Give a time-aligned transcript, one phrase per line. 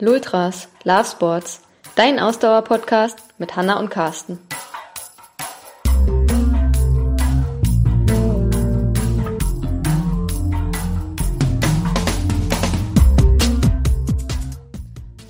[0.00, 1.60] Lultras, Love Sports,
[1.94, 4.40] dein Ausdauer-Podcast mit Hanna und Carsten.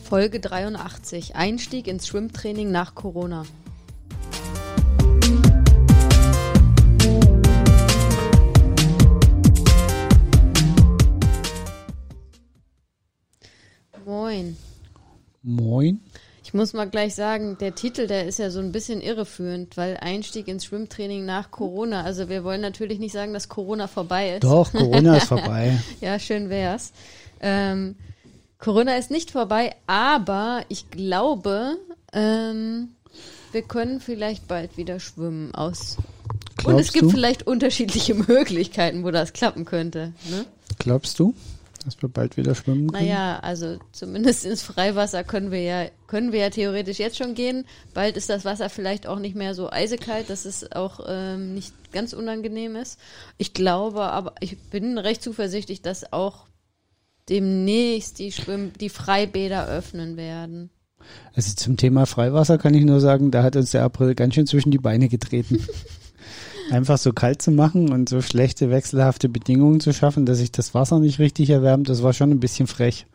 [0.03, 1.37] Folge 83.
[1.37, 3.45] Einstieg ins Schwimmtraining nach Corona.
[16.55, 19.97] Ich muss mal gleich sagen, der Titel, der ist ja so ein bisschen irreführend, weil
[19.97, 22.05] Einstieg ins Schwimmtraining nach Corona.
[22.05, 24.45] Also wir wollen natürlich nicht sagen, dass Corona vorbei ist.
[24.45, 25.77] Doch, Corona ist vorbei.
[26.01, 26.93] ja, schön wär's.
[27.41, 27.97] Ähm,
[28.61, 31.77] Corona ist nicht vorbei, aber ich glaube,
[32.13, 32.91] ähm,
[33.51, 35.97] wir können vielleicht bald wieder schwimmen aus.
[36.59, 37.11] Glaubst Und es gibt du?
[37.11, 40.13] vielleicht unterschiedliche Möglichkeiten, wo das klappen könnte.
[40.31, 40.47] Ne?
[40.79, 41.35] Glaubst du,
[41.85, 43.07] dass wir bald wieder schwimmen können?
[43.07, 47.65] Naja, also zumindest ins Freiwasser können wir ja, können wir ja theoretisch jetzt schon gehen.
[47.93, 51.73] Bald ist das Wasser vielleicht auch nicht mehr so eisekalt, dass es auch ähm, nicht
[51.93, 52.99] ganz unangenehm ist.
[53.39, 56.47] Ich glaube, aber ich bin recht zuversichtlich, dass auch
[57.29, 60.71] demnächst die Schwimm die Freibäder öffnen werden.
[61.35, 64.47] Also zum Thema Freiwasser kann ich nur sagen, da hat uns der April ganz schön
[64.47, 65.67] zwischen die Beine getreten.
[66.71, 70.75] Einfach so kalt zu machen und so schlechte wechselhafte Bedingungen zu schaffen, dass sich das
[70.75, 73.07] Wasser nicht richtig erwärmt, das war schon ein bisschen frech.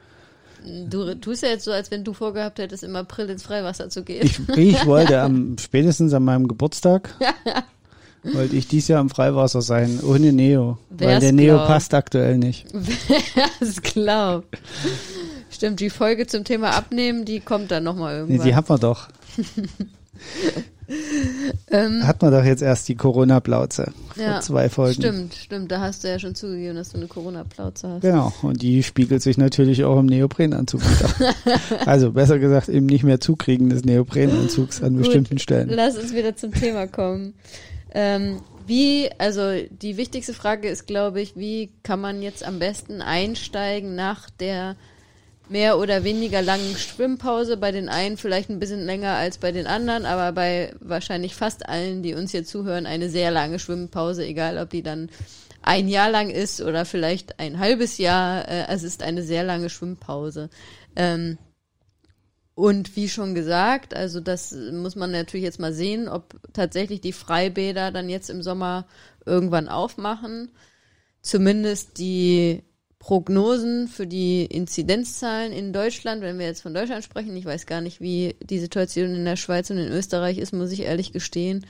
[0.89, 4.03] Du tust ja jetzt so, als wenn du vorgehabt hättest, im April ins Freiwasser zu
[4.03, 4.25] gehen.
[4.25, 7.09] Ich, ich wollte am spätestens an meinem Geburtstag
[8.23, 10.77] wollte ich dies Jahr im Freiwasser sein, ohne Neo.
[10.89, 11.67] weil Wer's der Neo glaubt.
[11.69, 12.67] passt aktuell nicht.
[12.73, 14.57] Wer es glaubt.
[15.49, 18.47] Stimmt, die Folge zum Thema Abnehmen, die kommt dann nochmal Nee, irgendwann.
[18.47, 19.07] die haben wir doch.
[21.71, 25.01] Ähm, Hat man doch jetzt erst die Corona-Plauze Ja, vor zwei Folgen.
[25.01, 25.71] Stimmt, stimmt.
[25.71, 28.01] Da hast du ja schon zugegeben, dass du eine Corona-Plauze hast.
[28.01, 31.33] Genau, und die spiegelt sich natürlich auch im Neoprenanzug wieder.
[31.85, 35.03] also besser gesagt, im nicht mehr Zukriegen des Neoprenanzugs an Gut.
[35.05, 35.69] bestimmten Stellen.
[35.69, 37.33] Lass uns wieder zum Thema kommen.
[37.93, 38.39] Ähm,
[38.69, 39.41] wie, also
[39.81, 44.75] die wichtigste Frage ist, glaube ich, wie kann man jetzt am besten einsteigen nach der
[45.49, 47.57] mehr oder weniger langen Schwimmpause?
[47.57, 51.67] Bei den einen vielleicht ein bisschen länger als bei den anderen, aber bei wahrscheinlich fast
[51.67, 55.09] allen, die uns hier zuhören, eine sehr lange Schwimmpause, egal ob die dann
[55.61, 58.47] ein Jahr lang ist oder vielleicht ein halbes Jahr.
[58.47, 60.49] Äh, es ist eine sehr lange Schwimmpause.
[60.95, 61.37] Ähm,
[62.55, 67.13] und wie schon gesagt, also das muss man natürlich jetzt mal sehen, ob tatsächlich die
[67.13, 68.85] Freibäder dann jetzt im Sommer
[69.25, 70.51] irgendwann aufmachen.
[71.21, 72.63] Zumindest die
[72.99, 77.79] Prognosen für die Inzidenzzahlen in Deutschland, wenn wir jetzt von Deutschland sprechen, ich weiß gar
[77.81, 81.65] nicht, wie die Situation in der Schweiz und in Österreich ist, muss ich ehrlich gestehen.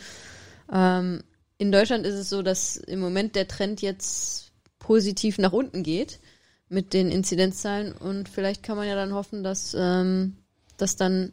[0.74, 1.22] Ähm,
[1.60, 6.20] in Deutschland ist es so, dass im Moment der Trend jetzt positiv nach unten geht
[6.68, 10.36] mit den Inzidenzzahlen und vielleicht kann man ja dann hoffen, dass ähm,
[10.78, 11.32] das dann,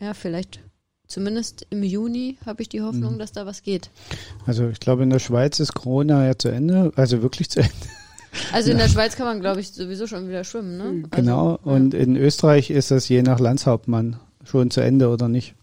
[0.00, 0.60] ja, vielleicht
[1.06, 3.18] zumindest im Juni habe ich die Hoffnung, Mhm.
[3.18, 3.90] dass da was geht.
[4.44, 7.72] Also ich glaube, in der Schweiz ist Corona ja zu Ende, also wirklich zu Ende.
[8.52, 11.02] Also in der Schweiz kann man, glaube ich, sowieso schon wieder schwimmen, ne?
[11.10, 11.56] genau.
[11.56, 15.54] Also, Und in Österreich ist das je nach Landshauptmann schon zu Ende oder nicht.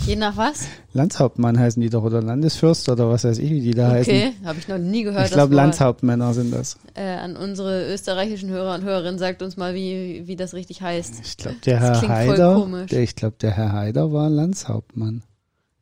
[0.00, 0.06] ja.
[0.08, 0.66] je nach was?
[0.92, 4.12] Landshauptmann heißen die doch oder Landesfürst oder was weiß ich, wie die da heißen.
[4.12, 5.26] Okay, habe ich noch nie gehört.
[5.26, 5.54] Ich glaube.
[5.54, 6.76] Landshauptmänner sind das.
[6.94, 11.14] Äh, an unsere österreichischen Hörer und Hörerinnen sagt uns mal, wie, wie das richtig heißt.
[11.24, 12.90] Ich glaube, der Das Herr klingt voll Haider, komisch.
[12.90, 15.22] der, ich glaube, der Herr Haider war Landshauptmann.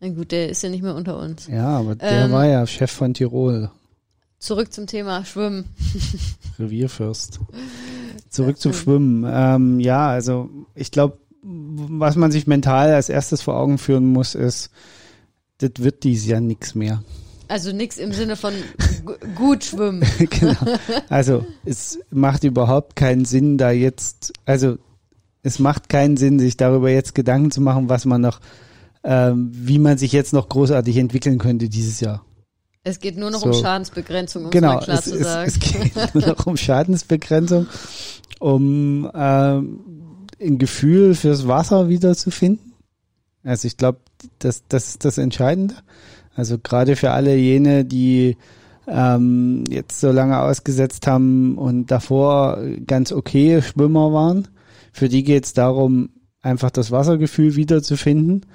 [0.00, 1.48] Na gut, der ist ja nicht mehr unter uns.
[1.48, 3.70] Ja, aber der Ähm, war ja Chef von Tirol,
[4.42, 5.66] Zurück zum Thema Schwimmen.
[6.58, 7.38] Revierfürst.
[8.28, 9.24] Zurück zum Schwimmen.
[9.24, 14.34] Ähm, ja, also ich glaube, was man sich mental als erstes vor Augen führen muss,
[14.34, 14.70] ist,
[15.58, 17.04] das wird dies Jahr nix mehr.
[17.46, 18.52] Also nix im Sinne von
[19.04, 20.02] gu- gut schwimmen.
[20.30, 20.56] genau.
[21.08, 24.76] Also es macht überhaupt keinen Sinn, da jetzt, also
[25.44, 28.40] es macht keinen Sinn, sich darüber jetzt Gedanken zu machen, was man noch,
[29.04, 32.24] ähm, wie man sich jetzt noch großartig entwickeln könnte dieses Jahr.
[32.84, 33.46] Es geht nur noch So.
[33.46, 35.48] um Schadensbegrenzung, um es genau, mal klar es, zu es, sagen.
[35.48, 37.66] es geht nur noch um Schadensbegrenzung,
[38.40, 42.72] um ähm, ein Gefühl fürs Wasser wiederzufinden.
[43.44, 44.00] Also ich glaube,
[44.40, 45.76] das, das ist das Entscheidende.
[46.34, 48.36] Also gerade für alle jene, die
[48.88, 54.48] ähm, jetzt so lange ausgesetzt haben und davor ganz okay Schwimmer waren,
[54.92, 56.10] für die geht es darum,
[56.40, 58.46] einfach das Wassergefühl wiederzufinden.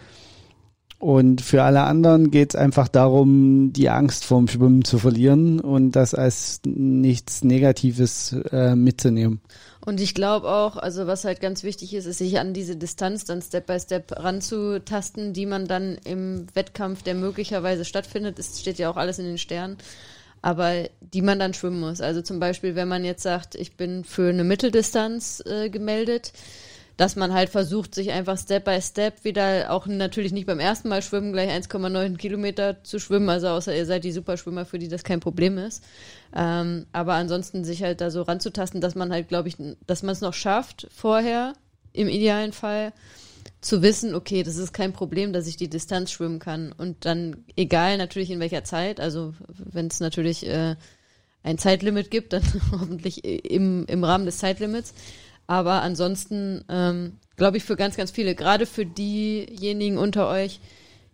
[1.00, 5.92] Und für alle anderen geht es einfach darum, die Angst vorm Schwimmen zu verlieren und
[5.92, 9.42] das als nichts Negatives äh, mitzunehmen.
[9.86, 13.26] Und ich glaube auch, also was halt ganz wichtig ist, ist sich an diese Distanz
[13.26, 18.80] dann Step by Step ranzutasten, die man dann im Wettkampf, der möglicherweise stattfindet, es steht
[18.80, 19.78] ja auch alles in den Sternen,
[20.42, 22.02] aber die man dann schwimmen muss.
[22.02, 26.34] Also zum Beispiel, wenn man jetzt sagt, ich bin für eine Mitteldistanz äh, gemeldet,
[26.98, 30.90] dass man halt versucht, sich einfach Step by Step wieder, auch natürlich nicht beim ersten
[30.90, 34.88] Mal schwimmen, gleich 1,9 Kilometer zu schwimmen, also außer ihr seid die Superschwimmer, für die
[34.88, 35.84] das kein Problem ist.
[36.36, 40.14] Ähm, aber ansonsten sich halt da so ranzutasten, dass man halt, glaube ich, dass man
[40.14, 41.54] es noch schafft, vorher,
[41.94, 42.94] im idealen Fall,
[43.62, 46.72] zu wissen, okay, das ist kein Problem, dass ich die Distanz schwimmen kann.
[46.72, 50.76] Und dann, egal natürlich in welcher Zeit, also wenn es natürlich äh,
[51.44, 54.94] ein Zeitlimit gibt, dann hoffentlich im, im Rahmen des Zeitlimits.
[55.48, 60.60] Aber ansonsten ähm, glaube ich für ganz, ganz viele, gerade für diejenigen unter euch,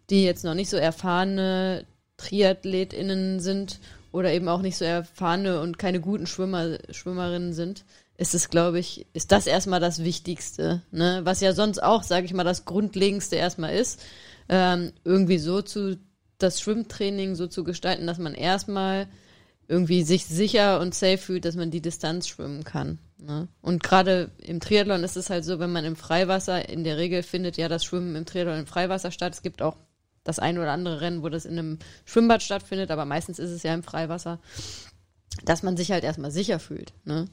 [0.09, 1.85] die jetzt noch nicht so erfahrene
[2.17, 3.79] TriathletInnen sind
[4.11, 7.85] oder eben auch nicht so erfahrene und keine guten Schwimmer, Schwimmerinnen sind,
[8.17, 10.81] ist es, glaube ich, ist das erstmal das Wichtigste.
[10.91, 11.21] Ne?
[11.23, 14.01] Was ja sonst auch, sage ich mal, das Grundlegendste erstmal ist,
[14.49, 15.97] ähm, irgendwie so zu,
[16.37, 19.07] das Schwimmtraining so zu gestalten, dass man erstmal
[19.67, 22.99] irgendwie sich sicher und safe fühlt, dass man die Distanz schwimmen kann.
[23.23, 23.47] Ne?
[23.61, 27.23] Und gerade im Triathlon ist es halt so, wenn man im Freiwasser, in der Regel
[27.23, 29.33] findet ja das Schwimmen im Triathlon im Freiwasser statt.
[29.33, 29.77] Es gibt auch
[30.23, 33.63] das ein oder andere Rennen, wo das in einem Schwimmbad stattfindet, aber meistens ist es
[33.63, 34.39] ja im Freiwasser,
[35.45, 36.93] dass man sich halt erstmal sicher fühlt.
[37.05, 37.27] Ne?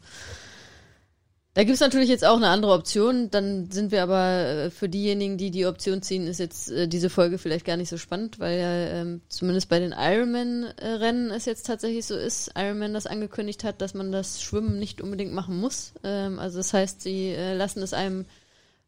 [1.55, 3.31] Da gibt es natürlich jetzt auch eine andere Option.
[3.31, 7.11] Dann sind wir aber äh, für diejenigen, die die Option ziehen, ist jetzt äh, diese
[7.11, 11.67] Folge vielleicht gar nicht so spannend, weil ja ähm, zumindest bei den Ironman-Rennen es jetzt
[11.67, 15.93] tatsächlich so ist, Ironman das angekündigt hat, dass man das Schwimmen nicht unbedingt machen muss.
[16.05, 18.27] Ähm, also das heißt, sie äh, lassen es einem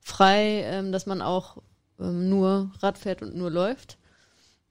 [0.00, 1.56] frei, ähm, dass man auch
[1.99, 3.99] ähm, nur Rad fährt und nur läuft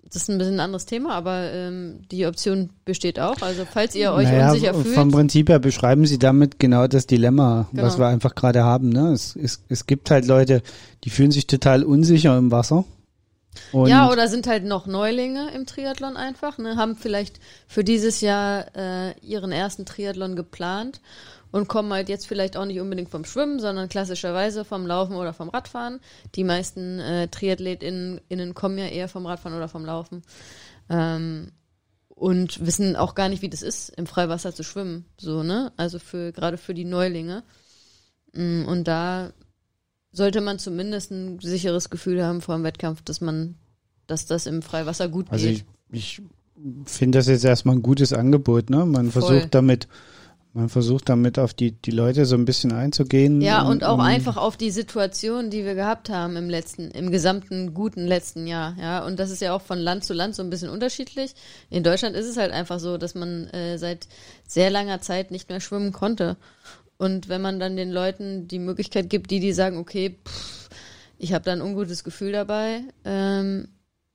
[0.04, 3.42] das ist ein bisschen ein anderes Thema, aber ähm, die Option besteht auch.
[3.42, 4.96] Also falls ihr euch naja, unsicher fühlt.
[4.96, 7.84] Vom Prinzip her beschreiben Sie damit genau das Dilemma, genau.
[7.84, 8.90] was wir einfach gerade haben.
[8.90, 9.14] Ne?
[9.14, 10.64] Es, es, es gibt halt Leute,
[11.04, 12.84] die fühlen sich total unsicher im Wasser.
[13.74, 16.78] Ja, oder sind halt noch Neulinge im Triathlon einfach, ne?
[16.78, 21.02] haben vielleicht für dieses Jahr äh, ihren ersten Triathlon geplant
[21.52, 25.34] und kommen halt jetzt vielleicht auch nicht unbedingt vom Schwimmen, sondern klassischerweise vom Laufen oder
[25.34, 26.00] vom Radfahren.
[26.36, 30.24] Die meisten äh, TriathletInnen kommen ja eher vom Radfahren oder vom Laufen.
[30.90, 31.52] Ähm,
[32.08, 35.06] und wissen auch gar nicht, wie das ist, im Freiwasser zu schwimmen.
[35.18, 35.74] So, ne?
[35.76, 37.44] Also für gerade für die Neulinge.
[38.34, 39.32] Mm, und da
[40.12, 43.56] sollte man zumindest ein sicheres Gefühl haben vor dem Wettkampf, dass man,
[44.08, 45.64] dass das im Freiwasser gut also geht.
[45.64, 46.22] Also ich, ich
[46.86, 48.86] finde das jetzt erstmal ein gutes Angebot, ne?
[48.86, 49.22] Man Voll.
[49.22, 49.88] versucht damit
[50.54, 53.40] man versucht damit auf die, die Leute so ein bisschen einzugehen.
[53.40, 56.92] Ja, und, und auch um einfach auf die Situation, die wir gehabt haben im letzten,
[56.92, 58.76] im gesamten guten letzten Jahr.
[58.78, 61.36] Ja, und das ist ja auch von Land zu Land so ein bisschen unterschiedlich.
[61.70, 64.10] In Deutschland ist es halt einfach so, dass man äh, seit
[64.46, 66.36] sehr langer Zeit nicht mehr schwimmen konnte.
[67.02, 70.70] Und wenn man dann den Leuten die Möglichkeit gibt, die, die sagen, okay, pff,
[71.18, 73.70] ich habe da ein ungutes Gefühl dabei, ähm,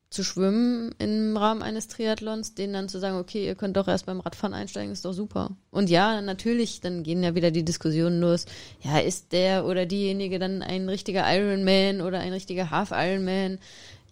[0.09, 4.07] zu schwimmen im Rahmen eines Triathlons, denen dann zu sagen, okay, ihr könnt doch erst
[4.07, 5.57] beim Radfahren einsteigen, ist doch super.
[5.73, 8.47] Und ja, natürlich, dann gehen ja wieder die Diskussionen los.
[8.83, 13.59] Ja, ist der oder diejenige dann ein richtiger Ironman oder ein richtiger Half Ironman?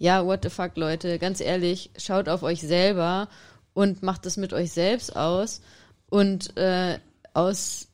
[0.01, 3.29] Ja, what the fuck, Leute, ganz ehrlich, schaut auf euch selber
[3.73, 5.61] und macht es mit euch selbst aus.
[6.11, 6.99] Und äh,
[7.35, 7.87] aus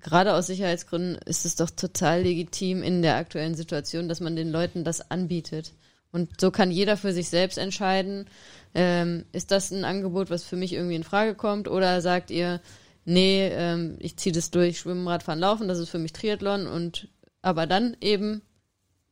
[0.00, 4.50] gerade aus Sicherheitsgründen ist es doch total legitim in der aktuellen Situation, dass man den
[4.50, 5.72] Leuten das anbietet.
[6.10, 8.26] Und so kann jeder für sich selbst entscheiden,
[8.74, 12.60] ähm, ist das ein Angebot, was für mich irgendwie in Frage kommt, oder sagt ihr,
[13.04, 17.08] nee, ähm, ich ziehe das durch, Schwimmen, Radfahren, Laufen, das ist für mich Triathlon und
[17.42, 18.42] aber dann eben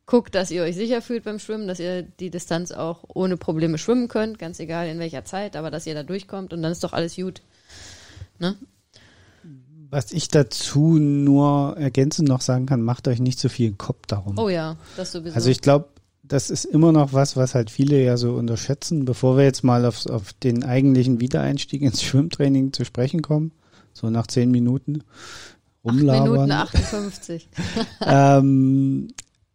[0.05, 3.77] guckt, dass ihr euch sicher fühlt beim Schwimmen, dass ihr die Distanz auch ohne Probleme
[3.77, 6.83] schwimmen könnt, ganz egal in welcher Zeit, aber dass ihr da durchkommt und dann ist
[6.83, 7.41] doch alles gut.
[8.39, 8.55] Ne?
[9.89, 14.37] Was ich dazu nur ergänzend noch sagen kann, macht euch nicht so viel Kopf darum.
[14.37, 15.35] Oh ja, das sowieso.
[15.35, 15.87] Also ich glaube,
[16.23, 19.05] das ist immer noch was, was halt viele ja so unterschätzen.
[19.05, 23.51] Bevor wir jetzt mal auf, auf den eigentlichen Wiedereinstieg ins Schwimmtraining zu sprechen kommen,
[23.93, 25.03] so nach zehn Minuten
[25.85, 26.51] rumlabern.
[26.51, 27.49] Acht Minuten 58.
[28.01, 29.07] ähm,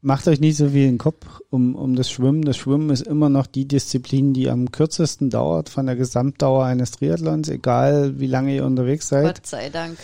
[0.02, 2.42] macht euch nicht so viel in den Kopf um, um das Schwimmen.
[2.42, 6.90] Das Schwimmen ist immer noch die Disziplin, die am kürzesten dauert von der Gesamtdauer eines
[6.90, 9.36] Triathlons, egal wie lange ihr unterwegs seid.
[9.36, 9.96] Gott sei Dank.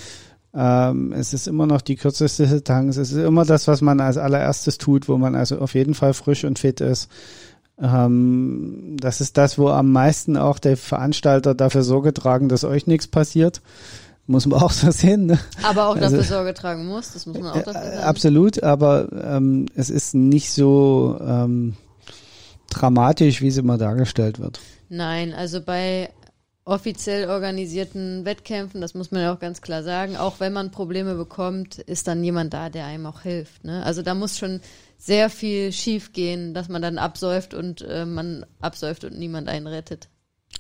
[0.55, 2.97] Ähm, es ist immer noch die kürzeste Distanz.
[2.97, 6.15] Es ist immer das, was man als allererstes tut, wo man also auf jeden Fall
[6.15, 7.11] frisch und fit ist.
[7.81, 12.87] Ähm, das ist das, wo am meisten auch der Veranstalter dafür Sorge tragen, dass euch
[12.87, 13.61] nichts passiert.
[14.29, 15.25] Muss man auch so sehen.
[15.25, 15.39] Ne?
[15.63, 17.99] Aber auch also, dafür Sorge tragen muss, das muss man auch dafür sagen.
[18.03, 21.77] Absolut, aber ähm, es ist nicht so ähm,
[22.69, 24.61] dramatisch, wie es immer dargestellt wird.
[24.91, 26.11] Nein, also bei
[26.67, 31.15] offiziell organisierten Wettkämpfen, das muss man ja auch ganz klar sagen, auch wenn man Probleme
[31.15, 33.65] bekommt, ist dann jemand da, der einem auch hilft.
[33.65, 33.83] Ne?
[33.83, 34.61] Also da muss schon
[34.99, 39.67] sehr viel schief gehen, dass man dann absäuft und äh, man absäuft und niemand einen
[39.67, 40.11] rettet.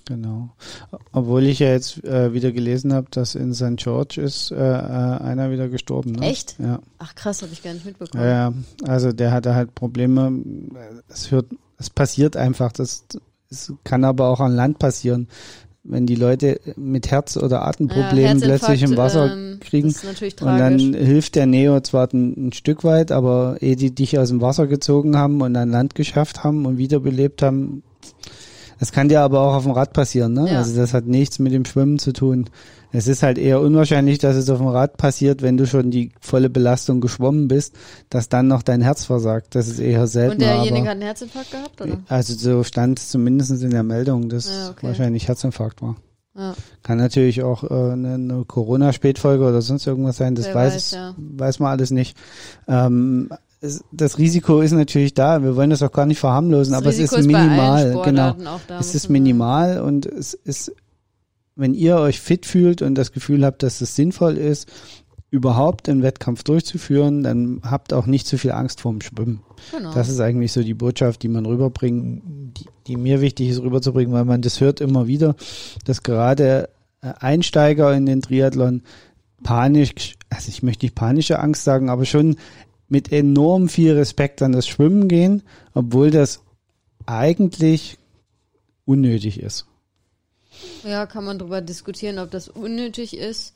[0.09, 0.51] Genau.
[1.13, 3.77] Obwohl ich ja jetzt äh, wieder gelesen habe, dass in St.
[3.77, 6.13] George ist äh, äh, einer wieder gestorben.
[6.13, 6.27] Ne?
[6.27, 6.57] Echt?
[6.59, 6.81] Ja.
[6.99, 8.25] Ach krass, habe ich gar nicht mitbekommen.
[8.25, 8.53] Ja,
[8.85, 10.33] also der hatte halt Probleme.
[11.09, 12.73] Es hört, es passiert einfach.
[12.73, 13.05] Das,
[13.51, 15.29] es kann aber auch an Land passieren.
[15.85, 19.89] Wenn die Leute mit Herz- oder Atemproblemen Ja, plötzlich im Wasser ähm, kriegen.
[19.89, 24.29] Und dann hilft der Neo zwar ein, ein Stück weit, aber ehe die dich aus
[24.29, 27.83] dem Wasser gezogen haben und an Land geschafft haben und wiederbelebt haben,
[28.79, 30.51] das kann dir aber auch auf dem Rad passieren, ne?
[30.51, 30.59] Ja.
[30.59, 32.49] Also das hat nichts mit dem Schwimmen zu tun.
[32.91, 36.13] Es ist halt eher unwahrscheinlich, dass es auf dem Rad passiert, wenn du schon die
[36.21, 37.75] volle Belastung geschwommen bist,
[38.09, 39.55] dass dann noch dein Herz versagt.
[39.55, 40.35] Das ist eher selten.
[40.35, 41.99] Und derjenige aber, hat einen Herzinfarkt gehabt, oder?
[42.09, 44.87] also so stand es zumindest in der Meldung, dass Ja, okay.
[44.87, 45.97] wahrscheinlich Herzinfarkt war.
[46.35, 46.55] Ja.
[46.85, 51.15] Kann natürlich auch äh, eine, eine Corona-Spätfolge oder sonst irgendwas sein, das weiß, weiß, ja.
[51.17, 52.17] weiß man alles nicht.
[52.69, 53.29] Ähm,
[53.61, 56.91] es, das Risiko ist natürlich da, wir wollen das auch gar nicht verharmlosen, Das aber
[56.91, 58.37] Risiko es ist allen minimal, genau.
[58.79, 60.73] Es ist minimal und es ist,
[61.57, 64.69] wenn ihr euch fit fühlt und das Gefühl habt, dass es sinnvoll ist,
[65.31, 69.41] überhaupt einen Wettkampf durchzuführen, dann habt auch nicht zu viel Angst vorm Schwimmen.
[69.77, 69.93] Genau.
[69.93, 74.15] Das ist eigentlich so die Botschaft, die man rüberbringen, die, die mir wichtig ist rüberzubringen,
[74.15, 75.35] weil man das hört immer wieder,
[75.85, 76.71] dass gerade
[77.03, 78.83] äh, Einsteiger in den Triathlon
[79.43, 82.37] panisch, also ich möchte nicht panische Angst sagen, aber schon
[82.89, 85.43] mit enorm viel Respekt an das Schwimmen gehen,
[85.75, 86.41] obwohl das
[87.07, 87.99] eigentlich
[88.85, 89.67] unnötig ist.
[90.85, 93.55] Ja, kann man drüber diskutieren, ob das unnötig ist.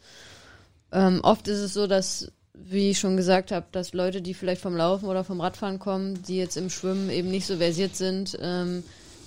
[0.93, 4.61] Ähm, oft ist es so, dass, wie ich schon gesagt habe, dass Leute, die vielleicht
[4.61, 8.39] vom Laufen oder vom Radfahren kommen, die jetzt im Schwimmen eben nicht so versiert sind,
[8.41, 8.85] ähm,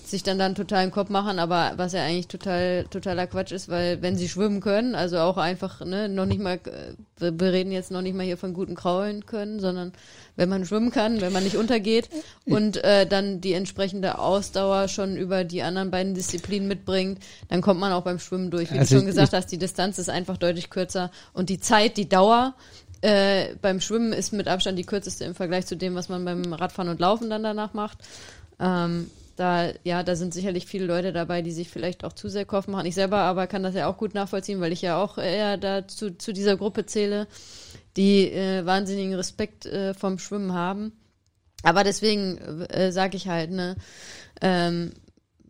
[0.08, 3.70] sich dann dann total im Kopf machen, aber was ja eigentlich total totaler Quatsch ist,
[3.70, 7.54] weil wenn sie schwimmen können, also auch einfach, ne, noch nicht mal, äh, wir, wir
[7.54, 9.94] reden jetzt noch nicht mal hier von guten Kraulen können, sondern
[10.36, 12.10] wenn man schwimmen kann, wenn man nicht untergeht
[12.46, 17.20] und äh, dann die entsprechende Ausdauer schon über die anderen beiden Disziplinen mitbringt,
[17.50, 18.72] dann kommt man auch beim Schwimmen durch.
[18.72, 21.98] Wie Also du schon gesagt hast, die Distanz ist einfach deutlich kürzer und die Zeit,
[21.98, 22.54] die Dauer
[23.02, 26.54] äh, beim Schwimmen ist mit Abstand die kürzeste im Vergleich zu dem, was man beim
[26.54, 28.00] Radfahren und Laufen dann danach macht.
[28.60, 32.46] Ähm, da, ja, da sind sicherlich viele Leute dabei, die sich vielleicht auch zu sehr
[32.46, 32.86] Kopf machen.
[32.86, 35.88] Ich selber aber kann das ja auch gut nachvollziehen, weil ich ja auch eher da
[35.88, 37.28] zu, zu dieser Gruppe zähle,
[37.98, 40.94] die äh, wahnsinnigen Respekt äh, vom Schwimmen haben.
[41.64, 42.38] Aber deswegen
[42.70, 43.76] äh, sage ich halt, ne,
[44.42, 44.94] ähm,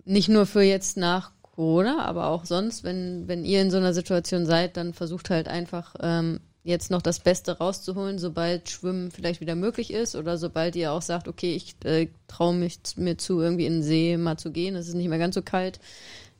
[0.05, 3.93] nicht nur für jetzt nach Corona, aber auch sonst, wenn, wenn ihr in so einer
[3.93, 9.39] Situation seid, dann versucht halt einfach ähm, jetzt noch das Beste rauszuholen, sobald Schwimmen vielleicht
[9.39, 13.39] wieder möglich ist oder sobald ihr auch sagt, okay, ich äh, traue mich mir zu,
[13.39, 15.79] irgendwie in den See mal zu gehen, es ist nicht mehr ganz so kalt.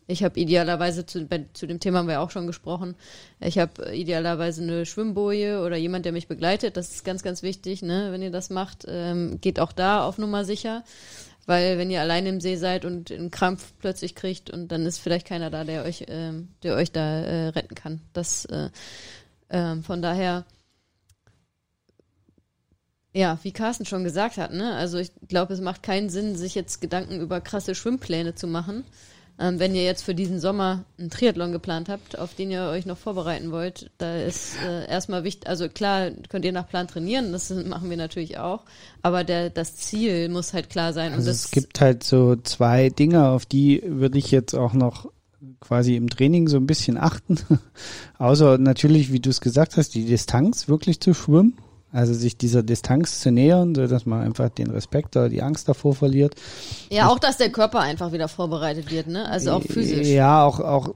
[0.08, 2.96] Ich habe idealerweise, zu, bei, zu dem Thema haben wir auch schon gesprochen,
[3.40, 6.76] ich habe idealerweise eine Schwimmboje oder jemand, der mich begleitet.
[6.76, 8.08] Das ist ganz, ganz wichtig, ne?
[8.12, 8.86] wenn ihr das macht.
[8.88, 10.84] Ähm, geht auch da auf Nummer sicher.
[11.48, 14.98] Weil wenn ihr allein im See seid und einen Krampf plötzlich kriegt und dann ist
[14.98, 18.02] vielleicht keiner da, der euch, ähm, der euch da äh, retten kann.
[18.14, 18.70] Das äh,
[19.50, 20.46] ähm, von daher,
[23.14, 24.74] ja, wie Carsten schon gesagt hat, ne?
[24.76, 28.84] Also ich glaube, es macht keinen Sinn, sich jetzt Gedanken über krasse Schwimmpläne zu machen.
[29.38, 32.86] Ähm, wenn ihr jetzt für diesen Sommer einen Triathlon geplant habt, auf den ihr euch
[32.86, 37.34] noch vorbereiten wollt, da ist äh, erstmal wichtig, also klar könnt ihr nach Plan trainieren,
[37.34, 38.64] das machen wir natürlich auch,
[39.02, 41.12] aber der, das Ziel muss halt klar sein.
[41.12, 45.12] Also es gibt halt so zwei Dinge, auf die würde ich jetzt auch noch
[45.60, 47.38] quasi im Training so ein bisschen achten.
[48.18, 51.58] Außer natürlich, wie du es gesagt hast, die Distanz wirklich zu schwimmen.
[51.96, 55.70] Also sich dieser Distanz zu nähern, so dass man einfach den Respekt oder die Angst
[55.70, 56.36] davor verliert.
[56.90, 59.30] ja auch, dass der Körper einfach wieder vorbereitet wird, ne?
[59.30, 60.06] Also auch physisch.
[60.06, 60.94] Ja, auch, auch,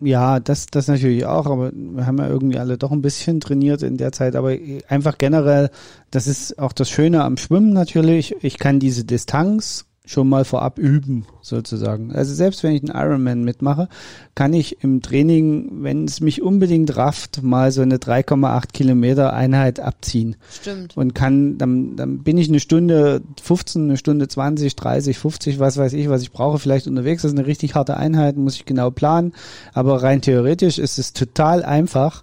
[0.00, 3.84] ja, das, das natürlich auch, aber wir haben ja irgendwie alle doch ein bisschen trainiert
[3.84, 4.56] in der Zeit, aber
[4.88, 5.70] einfach generell,
[6.10, 8.34] das ist auch das Schöne am Schwimmen natürlich.
[8.42, 12.12] Ich kann diese Distanz schon mal vorab üben, sozusagen.
[12.12, 13.88] Also selbst wenn ich einen Ironman mitmache,
[14.36, 19.80] kann ich im Training, wenn es mich unbedingt rafft, mal so eine 3,8 Kilometer Einheit
[19.80, 20.96] abziehen Stimmt.
[20.96, 25.76] und kann, dann, dann bin ich eine Stunde 15, eine Stunde 20, 30, 50, was
[25.76, 27.22] weiß ich, was ich brauche, vielleicht unterwegs.
[27.22, 29.32] Das ist eine richtig harte Einheit, muss ich genau planen.
[29.74, 32.22] Aber rein theoretisch ist es total einfach,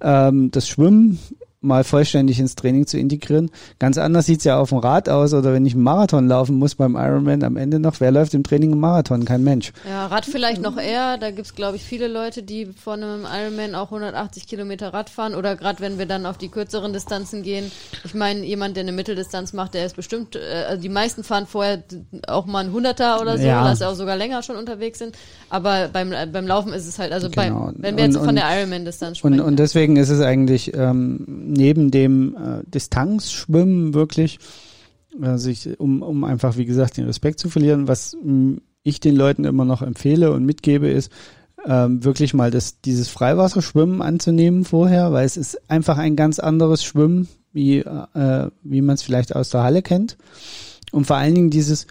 [0.00, 1.18] ähm, das Schwimmen
[1.60, 3.50] mal vollständig ins Training zu integrieren.
[3.80, 6.76] Ganz anders sieht's ja auf dem Rad aus oder wenn ich einen Marathon laufen muss
[6.76, 7.98] beim Ironman am Ende noch.
[7.98, 9.24] Wer läuft im Training einen Marathon?
[9.24, 9.72] Kein Mensch.
[9.88, 11.18] Ja, Rad vielleicht noch eher.
[11.18, 15.34] Da gibt's glaube ich, viele Leute, die vor einem Ironman auch 180 Kilometer Rad fahren.
[15.34, 17.72] Oder gerade wenn wir dann auf die kürzeren Distanzen gehen.
[18.04, 21.46] Ich meine, jemand, der eine Mitteldistanz macht, der ist bestimmt, äh, also die meisten fahren
[21.46, 21.82] vorher
[22.28, 23.64] auch mal ein Hunderter oder so, Ja.
[23.64, 25.16] dass sie auch sogar länger schon unterwegs sind.
[25.50, 27.66] Aber beim, äh, beim Laufen ist es halt, also Genau.
[27.66, 29.40] beim, wenn wir jetzt Und- von und- der Ironman-Distanz Und, sprechen.
[29.40, 31.24] und deswegen ist es eigentlich ähm,
[31.58, 34.38] neben dem äh, Distanzschwimmen wirklich,
[35.20, 39.16] äh, sich, um, um einfach, wie gesagt, den Respekt zu verlieren, was mh, ich den
[39.16, 41.10] Leuten immer noch empfehle und mitgebe, ist
[41.66, 46.84] ähm, wirklich mal das, dieses Freiwasserschwimmen anzunehmen vorher, weil es ist einfach ein ganz anderes
[46.84, 50.16] Schwimmen, wie, äh, wie man es vielleicht aus der Halle kennt.
[50.92, 51.86] Und vor allen Dingen dieses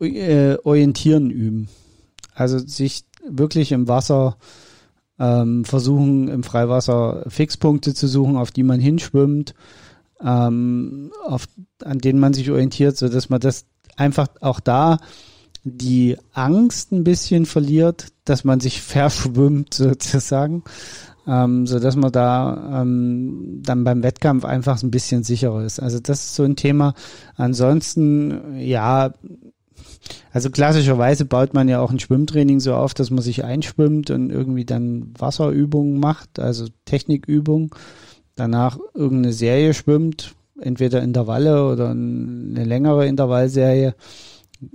[0.00, 1.68] äh, Orientieren üben.
[2.34, 4.36] Also sich wirklich im Wasser
[5.18, 9.54] ähm, versuchen, im Freiwasser Fixpunkte zu suchen, auf die man hinschwimmt,
[10.22, 11.46] ähm, auf,
[11.84, 14.98] an denen man sich orientiert, so dass man das einfach auch da
[15.64, 20.62] die Angst ein bisschen verliert, dass man sich verschwimmt sozusagen,
[21.26, 25.80] ähm, so dass man da ähm, dann beim Wettkampf einfach ein bisschen sicherer ist.
[25.80, 26.94] Also das ist so ein Thema.
[27.36, 29.12] Ansonsten, ja,
[30.32, 34.30] also klassischerweise baut man ja auch ein Schwimmtraining so auf, dass man sich einschwimmt und
[34.30, 37.70] irgendwie dann Wasserübungen macht, also Technikübungen.
[38.34, 43.94] Danach irgendeine Serie schwimmt, entweder Intervalle oder eine längere Intervallserie.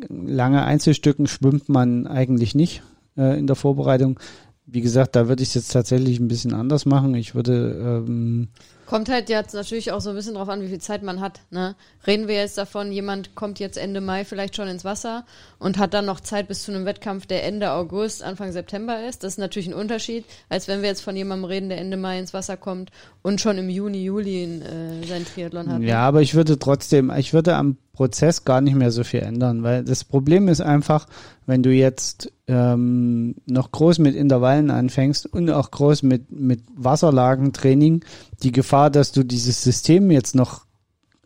[0.10, 2.84] Lange Einzelstücken schwimmt man eigentlich nicht
[3.18, 4.20] äh, in der Vorbereitung.
[4.66, 7.16] Wie gesagt, da würde ich es jetzt tatsächlich ein bisschen anders machen.
[7.16, 8.48] Ich würde ähm,
[8.86, 11.42] Kommt halt jetzt natürlich auch so ein bisschen drauf an, wie viel Zeit man hat.
[11.52, 11.76] Ne?
[12.06, 15.26] Reden wir jetzt davon, jemand kommt jetzt Ende Mai vielleicht schon ins Wasser
[15.58, 19.24] und hat dann noch Zeit bis zu einem Wettkampf, der Ende August, Anfang September ist.
[19.24, 22.20] Das ist natürlich ein Unterschied, als wenn wir jetzt von jemandem reden, der Ende Mai
[22.20, 25.82] ins Wasser kommt und schon im Juni, Juli äh, sein Triathlon hat.
[25.82, 29.62] Ja, aber ich würde trotzdem, ich würde am Prozess gar nicht mehr so viel ändern,
[29.62, 31.06] weil das Problem ist einfach,
[31.46, 38.04] wenn du jetzt ähm, noch groß mit Intervallen anfängst und auch groß mit, mit Wasserlagentraining,
[38.42, 40.66] die Gefahr, dass du dieses System jetzt noch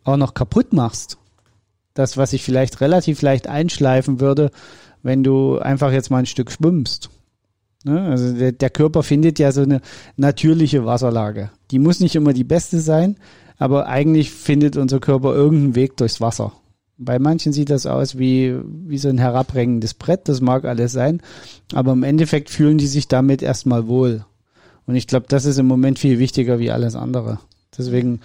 [0.04, 1.18] auch noch kaputt machst.
[1.94, 4.52] Das, was ich vielleicht relativ leicht einschleifen würde,
[5.04, 7.10] wenn du einfach jetzt mal ein Stück schwimmst.
[7.86, 8.02] Ne?
[8.02, 9.82] Also der, der Körper findet ja so eine
[10.18, 11.50] natürliche Wasserlage.
[11.72, 13.16] Die muss nicht immer die beste sein,
[13.58, 16.54] aber eigentlich findet unser Körper irgendeinen Weg durchs Wasser.
[16.98, 21.22] Bei manchen sieht das aus wie, wie so ein herabrengendes Brett, das mag alles sein,
[21.74, 24.26] aber im Endeffekt fühlen die sich damit erstmal wohl.
[24.88, 27.40] Und ich glaube, das ist im Moment viel wichtiger wie alles andere.
[27.78, 28.22] Deswegen,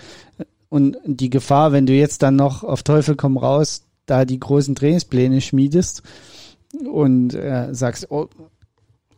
[0.70, 4.74] und die Gefahr, wenn du jetzt dann noch auf Teufel komm raus, da die großen
[4.74, 6.02] Trainingspläne schmiedest
[6.90, 8.28] und äh, sagst, oh,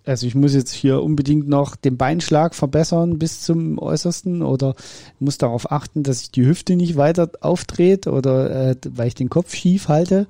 [0.05, 4.75] also ich muss jetzt hier unbedingt noch den Beinschlag verbessern bis zum Äußersten oder
[5.19, 9.31] muss darauf achten, dass ich die Hüfte nicht weiter aufdreht oder äh, weil ich den
[9.31, 10.27] Kopf schief halte.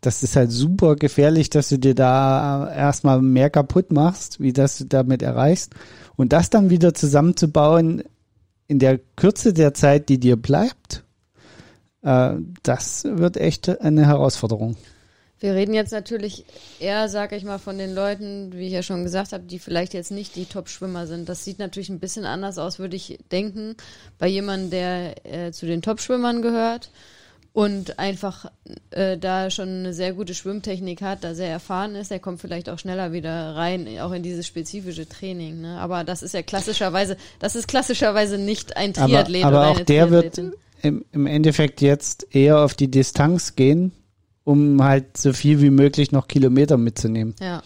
[0.00, 4.78] Das ist halt super gefährlich, dass du dir da erstmal mehr kaputt machst, wie das
[4.78, 5.74] du damit erreichst.
[6.16, 8.02] Und das dann wieder zusammenzubauen
[8.66, 11.04] in der Kürze der Zeit, die dir bleibt,
[12.02, 14.76] äh, das wird echt eine Herausforderung.
[15.40, 16.44] Wir reden jetzt natürlich
[16.80, 19.94] eher, sage ich mal, von den Leuten, wie ich ja schon gesagt habe, die vielleicht
[19.94, 21.30] jetzt nicht die Top-Schwimmer sind.
[21.30, 23.74] Das sieht natürlich ein bisschen anders aus, würde ich denken,
[24.18, 26.90] bei jemandem, der äh, zu den Top-Schwimmern gehört
[27.54, 28.50] und einfach
[28.90, 32.68] äh, da schon eine sehr gute Schwimmtechnik hat, da sehr erfahren ist, der kommt vielleicht
[32.68, 35.62] auch schneller wieder rein, auch in dieses spezifische Training.
[35.62, 35.78] Ne?
[35.80, 39.44] Aber das ist ja klassischerweise, das ist klassischerweise nicht ein Triathlet.
[39.44, 40.38] Aber, aber auch der wird
[40.82, 43.92] im, im Endeffekt jetzt eher auf die Distanz gehen
[44.44, 47.34] um halt so viel wie möglich noch Kilometer mitzunehmen.
[47.40, 47.62] Ja.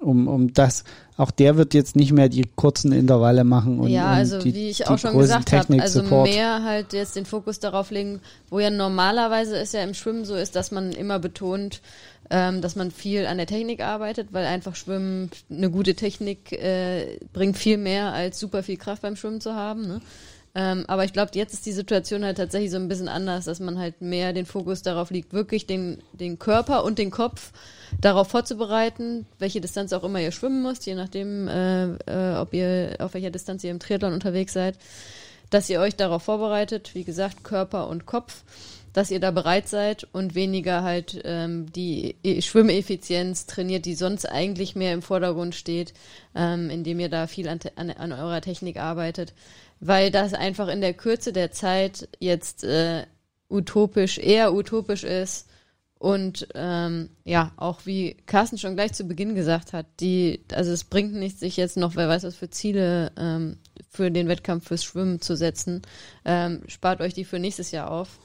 [0.00, 0.84] Um, um das,
[1.18, 4.54] auch der wird jetzt nicht mehr die kurzen Intervalle machen und, ja, also und die,
[4.54, 8.60] wie ich auch schon gesagt habe, also mehr halt jetzt den Fokus darauf legen, wo
[8.60, 11.82] ja normalerweise es ja im Schwimmen so ist, dass man immer betont,
[12.30, 17.18] ähm, dass man viel an der Technik arbeitet, weil einfach Schwimmen, eine gute Technik äh,
[17.34, 19.86] bringt viel mehr als super viel Kraft beim Schwimmen zu haben.
[19.86, 20.00] Ne?
[20.60, 23.60] Ähm, aber ich glaube, jetzt ist die Situation halt tatsächlich so ein bisschen anders, dass
[23.60, 27.52] man halt mehr den Fokus darauf liegt, wirklich den, den Körper und den Kopf
[27.98, 32.96] darauf vorzubereiten, welche Distanz auch immer ihr schwimmen müsst, je nachdem, äh, äh, ob ihr
[32.98, 34.76] auf welcher Distanz ihr im Triathlon unterwegs seid,
[35.48, 38.42] dass ihr euch darauf vorbereitet, wie gesagt, Körper und Kopf,
[38.92, 44.26] dass ihr da bereit seid und weniger halt ähm, die e Schwimmeffizienz trainiert, die sonst
[44.26, 45.94] eigentlich mehr im Vordergrund steht,
[46.34, 49.32] ähm, indem ihr da viel an, an, an eurer Technik arbeitet
[49.80, 53.06] weil das einfach in der Kürze der Zeit jetzt äh,
[53.48, 55.48] utopisch, eher utopisch ist.
[55.98, 60.84] Und ähm, ja, auch wie Carsten schon gleich zu Beginn gesagt hat, die, also es
[60.84, 63.58] bringt nichts, sich jetzt noch, wer weiß was für Ziele ähm,
[63.90, 65.82] für den Wettkampf fürs Schwimmen zu setzen.
[66.24, 68.18] Ähm, spart euch die für nächstes Jahr auf.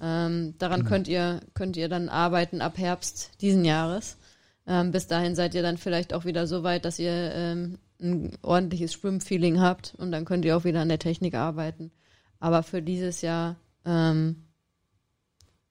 [0.00, 0.86] Ähm, daran mhm.
[0.86, 4.16] könnt ihr, könnt ihr dann arbeiten ab Herbst diesen Jahres.
[4.66, 8.36] Ähm, bis dahin seid ihr dann vielleicht auch wieder so weit, dass ihr ähm, ein
[8.42, 11.90] ordentliches Schwimmfeeling habt und dann könnt ihr auch wieder an der Technik arbeiten.
[12.40, 14.44] Aber für dieses Jahr ähm,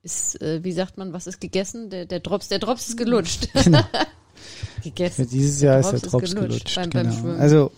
[0.02, 1.90] ist, äh, wie sagt man, was ist gegessen?
[1.90, 3.50] Der, der Drops, der Drops ist gelutscht.
[3.64, 3.82] Genau.
[4.84, 5.26] gegessen.
[5.26, 6.76] Für dieses Jahr der ist der Drops ist gelutscht.
[6.76, 7.22] gelutscht beim, genau.
[7.24, 7.72] beim also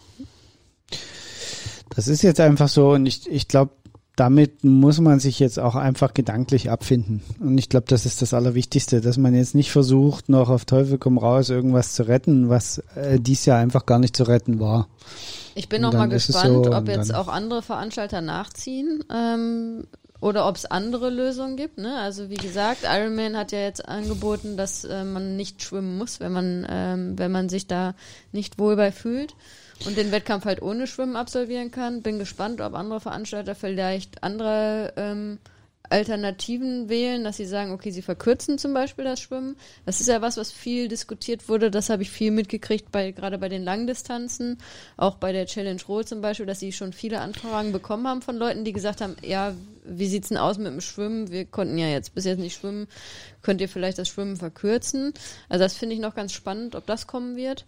[1.90, 3.72] das ist jetzt einfach so und ich, ich glaube,
[4.20, 7.22] damit muss man sich jetzt auch einfach gedanklich abfinden.
[7.40, 10.98] Und ich glaube, das ist das Allerwichtigste, dass man jetzt nicht versucht, noch auf Teufel
[10.98, 14.90] komm raus irgendwas zu retten, was äh, dies Jahr einfach gar nicht zu retten war.
[15.56, 19.04] Ich bin noch mal gespannt, so, ob jetzt auch andere Veranstalter nachziehen.
[19.14, 19.86] Ähm,
[20.22, 21.78] oder ob es andere Lösungen gibt.
[21.78, 21.96] Ne?
[21.98, 26.34] Also wie gesagt, Ironman hat ja jetzt angeboten, dass äh, man nicht schwimmen muss, wenn
[26.34, 27.96] man, ähm, wenn man sich da
[28.34, 29.34] nicht wohl bei fühlt
[29.86, 32.02] und den Wettkampf halt ohne Schwimmen absolvieren kann.
[32.02, 35.40] Bin gespannt, ob andere Veranstalter vielleicht andere ähm,
[35.90, 39.56] Alternativen wählen, dass sie sagen, okay, sie verkürzen zum Beispiel das Schwimmen.
[39.86, 41.72] Das ist ja was, was viel diskutiert wurde.
[41.72, 44.60] Das habe ich viel mitgekriegt, bei, gerade bei den Langdistanzen,
[44.98, 48.38] auch bei der Challenge Roll zum Beispiel, dass sie schon viele Anfragen bekommen haben von
[48.38, 51.32] Leuten, die gesagt haben, ja, wie sieht's denn aus mit dem Schwimmen?
[51.32, 52.88] Wir konnten ja jetzt bis jetzt nicht schwimmen.
[53.42, 55.14] Könnt ihr vielleicht das Schwimmen verkürzen?
[55.48, 57.66] Also das finde ich noch ganz spannend, ob das kommen wird.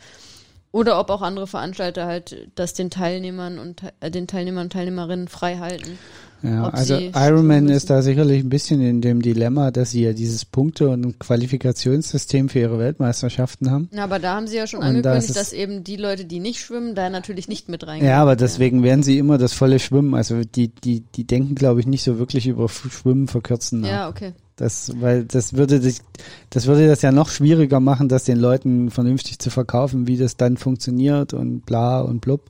[0.71, 5.27] Oder ob auch andere Veranstalter halt das den Teilnehmern und äh, den Teilnehmern und Teilnehmerinnen
[5.27, 5.99] frei halten.
[6.43, 10.43] Ja, also Ironman ist da sicherlich ein bisschen in dem Dilemma, dass sie ja dieses
[10.45, 13.89] Punkte- und Qualifikationssystem für ihre Weltmeisterschaften haben.
[13.93, 16.39] Ja, aber da haben sie ja schon und angekündigt, das dass eben die Leute, die
[16.39, 18.09] nicht schwimmen, da natürlich nicht mit reingehen.
[18.09, 20.15] Ja, aber deswegen werden sie immer das volle Schwimmen.
[20.15, 23.81] Also die, die, die denken, glaube ich, nicht so wirklich über Schwimmen verkürzen.
[23.81, 23.89] Nach.
[23.89, 24.33] Ja, okay.
[24.55, 26.01] Das, weil das würde das,
[26.49, 30.37] das würde das ja noch schwieriger machen, das den Leuten vernünftig zu verkaufen, wie das
[30.37, 32.45] dann funktioniert und bla und blub.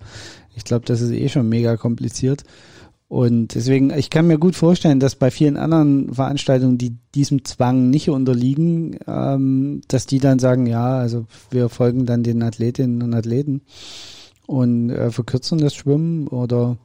[0.55, 2.43] Ich glaube, das ist eh schon mega kompliziert.
[3.11, 7.89] Und deswegen, ich kann mir gut vorstellen, dass bei vielen anderen Veranstaltungen, die diesem Zwang
[7.89, 13.13] nicht unterliegen, ähm, dass die dann sagen, ja, also wir folgen dann den Athletinnen und
[13.13, 13.63] Athleten
[14.47, 16.77] und äh, verkürzen das Schwimmen oder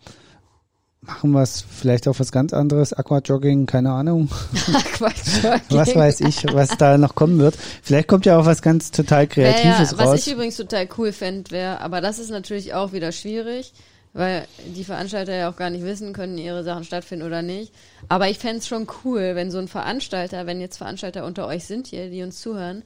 [1.00, 4.28] machen was vielleicht auch was ganz anderes, Aquajogging, keine Ahnung.
[4.66, 5.60] Aquajogging.
[5.68, 7.56] was weiß ich, was da noch kommen wird.
[7.82, 10.14] Vielleicht kommt ja auch was ganz total Kreatives ja, raus.
[10.14, 13.72] Was ich übrigens total cool fände, wäre, aber das ist natürlich auch wieder schwierig,
[14.16, 17.72] weil die Veranstalter ja auch gar nicht wissen, können ihre Sachen stattfinden oder nicht.
[18.08, 21.66] Aber ich fände es schon cool, wenn so ein Veranstalter, wenn jetzt Veranstalter unter euch
[21.66, 22.82] sind hier, die uns zuhören,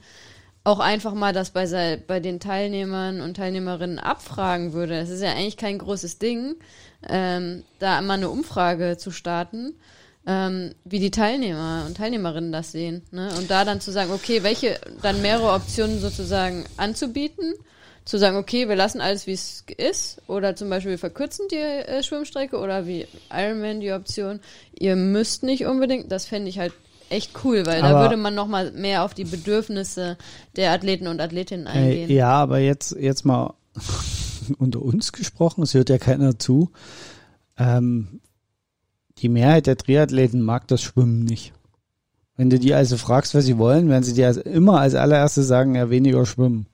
[0.65, 4.99] auch einfach mal das bei, bei den Teilnehmern und Teilnehmerinnen abfragen würde.
[4.99, 6.55] Das ist ja eigentlich kein großes Ding,
[7.07, 9.73] ähm, da mal eine Umfrage zu starten,
[10.27, 13.03] ähm, wie die Teilnehmer und Teilnehmerinnen das sehen.
[13.11, 13.29] Ne?
[13.37, 17.53] Und da dann zu sagen, okay, welche, dann mehrere Optionen sozusagen anzubieten
[18.05, 21.57] zu sagen, okay, wir lassen alles wie es ist oder zum Beispiel wir verkürzen die
[21.57, 24.39] äh, Schwimmstrecke oder wie Ironman die Option,
[24.77, 26.73] ihr müsst nicht unbedingt, das fände ich halt
[27.09, 30.17] echt cool, weil aber da würde man nochmal mehr auf die Bedürfnisse
[30.55, 32.09] der Athleten und Athletinnen eingehen.
[32.09, 33.53] Äh, ja, aber jetzt, jetzt mal
[34.57, 36.71] unter uns gesprochen, es hört ja keiner zu.
[37.57, 38.21] Ähm,
[39.17, 41.53] die Mehrheit der Triathleten mag das Schwimmen nicht.
[42.37, 45.47] Wenn du die also fragst, was sie wollen, werden sie dir also immer als allererstes
[45.47, 46.65] sagen, ja, weniger schwimmen.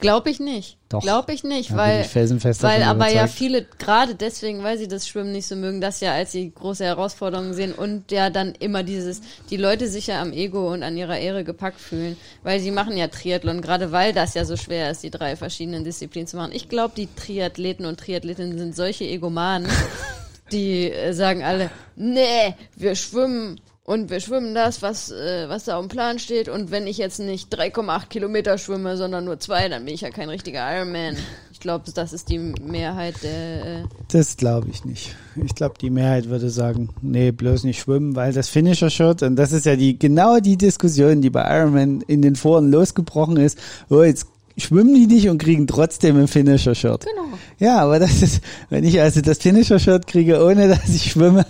[0.00, 0.78] Glaube ich nicht.
[0.88, 1.02] Doch.
[1.02, 5.06] Glaube ich nicht, da weil, ich weil aber ja viele, gerade deswegen, weil sie das
[5.06, 8.82] Schwimmen nicht so mögen, das ja als die große Herausforderung sehen und ja dann immer
[8.82, 12.70] dieses, die Leute sich ja am Ego und an ihrer Ehre gepackt fühlen, weil sie
[12.70, 16.36] machen ja Triathlon, gerade weil das ja so schwer ist, die drei verschiedenen Disziplinen zu
[16.36, 16.52] machen.
[16.54, 19.68] Ich glaube, die Triathleten und Triathletinnen sind solche Egomanen,
[20.52, 25.78] die äh, sagen alle, nee, wir schwimmen und wir schwimmen das, was, äh, was da
[25.78, 26.50] auf dem Plan steht.
[26.50, 30.10] Und wenn ich jetzt nicht 3,8 Kilometer schwimme, sondern nur zwei, dann bin ich ja
[30.10, 31.16] kein richtiger Ironman.
[31.54, 33.64] Ich glaube, das ist die Mehrheit der.
[33.64, 35.16] Äh das glaube ich nicht.
[35.42, 39.52] Ich glaube, die Mehrheit würde sagen, nee, bloß nicht schwimmen, weil das Finisher-Shirt, und das
[39.52, 43.58] ist ja die genau die Diskussion, die bei Ironman in den Foren losgebrochen ist.
[43.88, 44.26] Oh, jetzt
[44.58, 47.06] schwimmen die nicht und kriegen trotzdem ein Finisher-Shirt.
[47.06, 47.38] Genau.
[47.58, 51.46] Ja, aber das ist, wenn ich also das Finisher-Shirt kriege, ohne dass ich schwimme,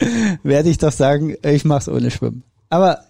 [0.42, 2.42] werde ich doch sagen, ich mach's ohne Schwimmen.
[2.68, 3.00] Aber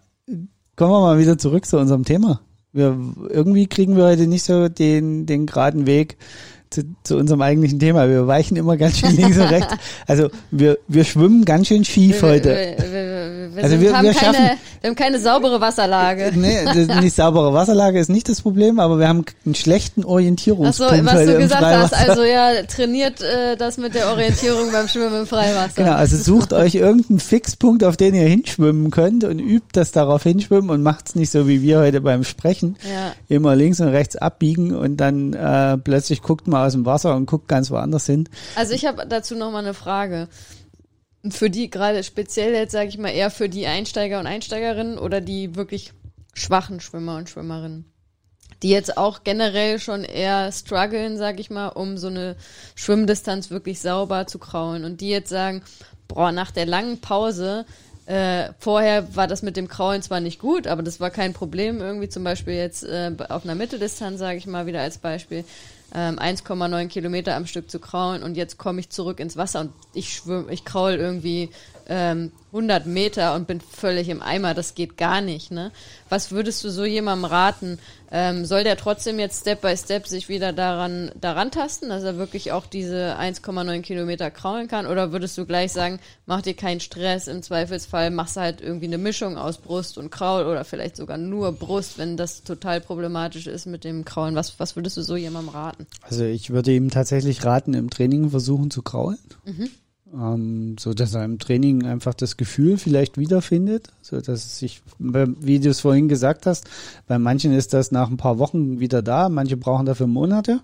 [0.77, 2.41] kommen wir mal wieder zurück zu unserem Thema.
[2.73, 2.97] Wir,
[3.29, 6.17] irgendwie kriegen wir heute nicht so den, den geraden Weg
[6.71, 8.09] zu, zu unserem eigentlichen Thema.
[8.09, 9.75] Wir weichen immer ganz schön links und rechts.
[10.07, 12.51] Also wir, wir schwimmen ganz schön schief heute.
[12.51, 13.20] Wir, wir,
[13.55, 16.33] wir, also wir, haben wir, keine, schaffen, wir haben keine saubere Wasserlage.
[16.41, 20.93] Nee, das, nicht saubere Wasserlage ist nicht das Problem, aber wir haben einen schlechten Orientierungspunkt.
[20.93, 24.89] Ach so, was du gesagt hast, also ja, trainiert äh, das mit der Orientierung beim
[24.89, 25.75] Schwimmen im Freiwasser.
[25.83, 30.23] Genau, also sucht euch irgendeinen Fixpunkt, auf den ihr hinschwimmen könnt und übt das darauf
[30.23, 32.77] hinschwimmen und macht's nicht so wie wir heute beim Sprechen.
[32.91, 33.13] Ja.
[33.29, 37.27] Immer links und rechts abbiegen und dann äh, plötzlich guckt man aus dem Wasser und
[37.27, 38.29] guckt ganz woanders hin.
[38.57, 40.29] Also ich habe dazu noch mal eine Frage.
[41.29, 45.21] Für die gerade speziell jetzt sage ich mal eher für die Einsteiger und Einsteigerinnen oder
[45.21, 45.93] die wirklich
[46.33, 47.85] schwachen Schwimmer und Schwimmerinnen,
[48.63, 52.37] die jetzt auch generell schon eher strugglen, sage ich mal, um so eine
[52.75, 55.63] Schwimmdistanz wirklich sauber zu kraulen und die jetzt sagen,
[56.09, 57.67] boah, nach der langen Pause
[58.11, 61.81] äh, vorher war das mit dem Kraulen zwar nicht gut, aber das war kein Problem.
[61.81, 65.45] Irgendwie zum Beispiel jetzt äh, auf einer Mitteldistanz, sage ich mal wieder als Beispiel,
[65.95, 69.73] ähm, 1,9 Kilometer am Stück zu kraulen und jetzt komme ich zurück ins Wasser und
[69.93, 71.51] ich schwimme, ich kraul irgendwie
[71.91, 75.51] ähm, 100 Meter und bin völlig im Eimer, das geht gar nicht.
[75.51, 75.73] Ne?
[76.09, 77.79] Was würdest du so jemandem raten?
[78.13, 82.17] Ähm, soll der trotzdem jetzt Step by Step sich wieder daran, daran tasten, dass er
[82.17, 84.87] wirklich auch diese 1,9 Kilometer kraulen kann?
[84.87, 88.87] Oder würdest du gleich sagen, mach dir keinen Stress, im Zweifelsfall machst du halt irgendwie
[88.87, 93.49] eine Mischung aus Brust und Kraul oder vielleicht sogar nur Brust, wenn das total problematisch
[93.49, 94.37] ist mit dem Kraulen.
[94.37, 95.87] Was, was würdest du so jemandem raten?
[96.03, 99.19] Also ich würde ihm tatsächlich raten, im Training versuchen zu kraulen.
[99.45, 99.71] Mhm
[100.15, 104.83] ähm, so dass er im Training einfach das Gefühl vielleicht wiederfindet, so dass es sich,
[104.99, 106.69] wie du es vorhin gesagt hast,
[107.07, 110.61] bei manchen ist das nach ein paar Wochen wieder da, manche brauchen dafür Monate.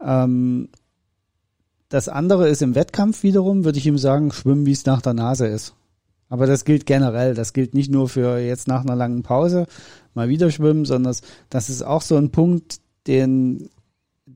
[0.00, 0.68] Ähm,
[1.88, 5.14] das andere ist im Wettkampf wiederum, würde ich ihm sagen, schwimmen, wie es nach der
[5.14, 5.74] Nase ist.
[6.28, 9.66] Aber das gilt generell, das gilt nicht nur für jetzt nach einer langen Pause
[10.14, 11.16] mal wieder schwimmen, sondern
[11.50, 13.68] das ist auch so ein Punkt, den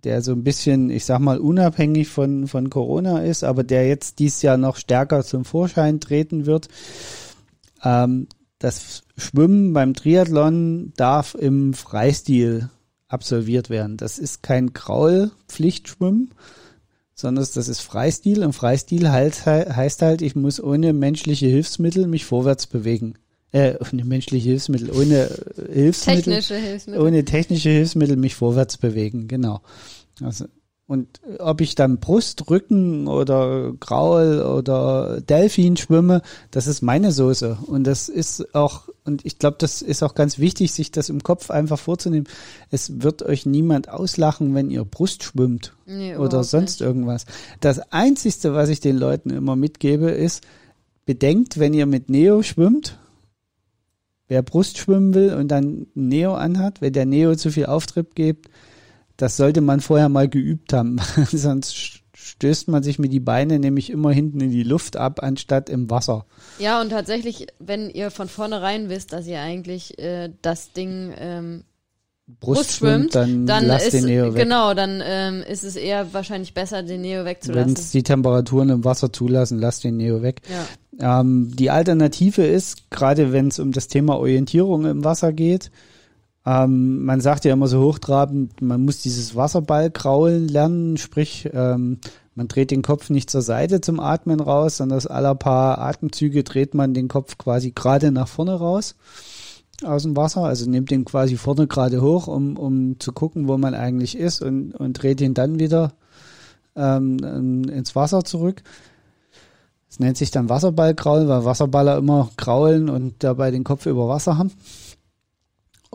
[0.02, 4.18] der so ein bisschen, ich sag mal, unabhängig von, von Corona ist, aber der jetzt
[4.18, 6.68] dies Jahr noch stärker zum Vorschein treten wird.
[7.82, 8.28] Ähm,
[8.58, 12.70] das Schwimmen beim Triathlon darf im Freistil
[13.08, 13.96] absolviert werden.
[13.96, 16.30] Das ist kein Graul-Pflichtschwimmen,
[17.14, 18.42] sondern das ist Freistil.
[18.44, 23.14] Und Freistil heißt halt, ich muss ohne menschliche Hilfsmittel mich vorwärts bewegen
[23.54, 25.30] äh, ohne menschliche Hilfsmittel, ohne
[25.72, 27.02] Hilfsmittel, technische Hilfsmittel.
[27.02, 29.60] ohne technische Hilfsmittel mich vorwärts bewegen, genau.
[30.20, 30.46] Also,
[30.88, 37.58] und ob ich dann Brust, Rücken oder Graul oder Delfin schwimme, das ist meine Soße.
[37.66, 41.22] Und das ist auch, und ich glaube, das ist auch ganz wichtig, sich das im
[41.22, 42.26] Kopf einfach vorzunehmen.
[42.70, 46.86] Es wird euch niemand auslachen, wenn ihr Brust schwimmt nee, oder sonst nicht.
[46.86, 47.24] irgendwas.
[47.60, 50.42] Das Einzige, was ich den Leuten immer mitgebe, ist,
[51.06, 52.98] bedenkt, wenn ihr mit Neo schwimmt,
[54.34, 58.50] wer Brust schwimmen will und dann Neo anhat, wenn der Neo zu viel Auftrieb gibt,
[59.16, 60.98] das sollte man vorher mal geübt haben,
[61.30, 65.70] sonst stößt man sich mit die Beine nämlich immer hinten in die Luft ab, anstatt
[65.70, 66.26] im Wasser.
[66.58, 71.62] Ja, und tatsächlich, wenn ihr von vornherein wisst, dass ihr eigentlich äh, das Ding ähm,
[72.26, 74.42] Brust, Brust schwimmt, dann, dann lasst ist, den Neo weg.
[74.42, 77.66] Genau, dann ähm, ist es eher wahrscheinlich besser, den Neo wegzulassen.
[77.66, 80.40] Wenn es die Temperaturen im Wasser zulassen, lasst den Neo weg.
[80.48, 81.20] Ja.
[81.20, 85.70] Ähm, die Alternative ist, gerade wenn es um das Thema Orientierung im Wasser geht,
[86.46, 91.98] ähm, man sagt ja immer so hochtrabend, man muss dieses Wasserball kraulen lernen, sprich, ähm,
[92.34, 96.42] man dreht den Kopf nicht zur Seite zum Atmen raus, sondern aus aller paar Atemzüge
[96.42, 98.94] dreht man den Kopf quasi gerade nach vorne raus
[99.84, 103.58] aus dem Wasser, also nimmt den quasi vorne gerade hoch, um, um zu gucken, wo
[103.58, 105.92] man eigentlich ist und, und dreht ihn dann wieder
[106.76, 108.62] ähm, ins Wasser zurück.
[109.88, 114.38] Es nennt sich dann Wasserballkraulen, weil Wasserballer immer kraulen und dabei den Kopf über Wasser
[114.38, 114.52] haben.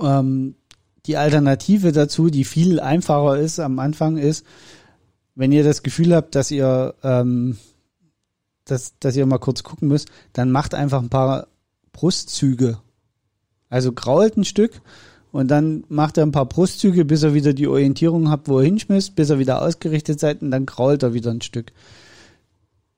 [0.01, 0.55] Ähm,
[1.05, 4.45] die Alternative dazu, die viel einfacher ist am Anfang, ist,
[5.35, 7.57] wenn ihr das Gefühl habt, dass ihr, ähm,
[8.65, 11.47] dass, dass ihr mal kurz gucken müsst, dann macht einfach ein paar
[11.91, 12.79] Brustzüge
[13.69, 14.81] also grault ein Stück
[15.31, 18.65] und dann macht er ein paar Brustzüge, bis er wieder die Orientierung hat, wo er
[18.65, 21.71] hinschmisst, bis er wieder ausgerichtet seid und dann krault er wieder ein Stück.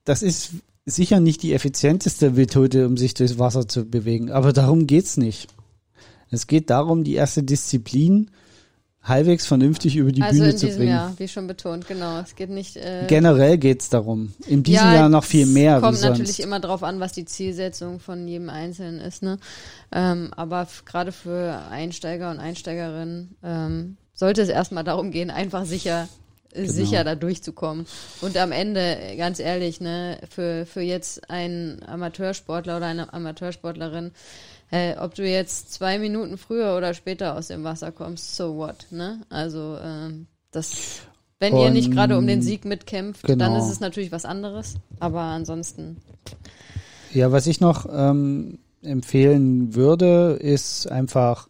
[0.06, 0.52] Das ist
[0.86, 5.50] sicher nicht die effizienteste Methode, um sich durchs Wasser zu bewegen, aber darum geht's nicht.
[6.30, 8.32] Es geht darum, die erste Disziplin
[9.04, 10.92] halbwegs vernünftig über die also Bühne in zu diesem bringen.
[10.92, 12.20] Jahr, wie schon betont, genau.
[12.20, 12.78] Es geht nicht.
[12.78, 14.34] Äh, Generell geht's darum.
[14.48, 15.78] In diesem ja, Jahr noch viel mehr.
[15.78, 19.24] Es kommt natürlich immer drauf an, was die Zielsetzung von jedem Einzelnen ist.
[19.24, 19.40] Ne?
[19.92, 26.08] Ähm, aber gerade für Einsteiger und Einsteigerinnen ähm, sollte es erstmal darum gehen, einfach sicher
[26.54, 26.72] genau.
[26.72, 27.86] sicher da durchzukommen.
[28.22, 34.12] Und am Ende, ganz ehrlich, ne, für, für jetzt einen Amateursportler oder eine Amateursportlerin,
[34.72, 38.88] hey, ob du jetzt zwei Minuten früher oder später aus dem Wasser kommst, so what,
[38.90, 39.22] ne?
[39.30, 41.02] Also ähm, das,
[41.40, 43.46] wenn Und, ihr nicht gerade um den Sieg mitkämpft, genau.
[43.46, 44.76] dann ist es natürlich was anderes.
[45.00, 45.98] Aber ansonsten.
[47.14, 51.50] Ja, was ich noch ähm, empfehlen würde, ist einfach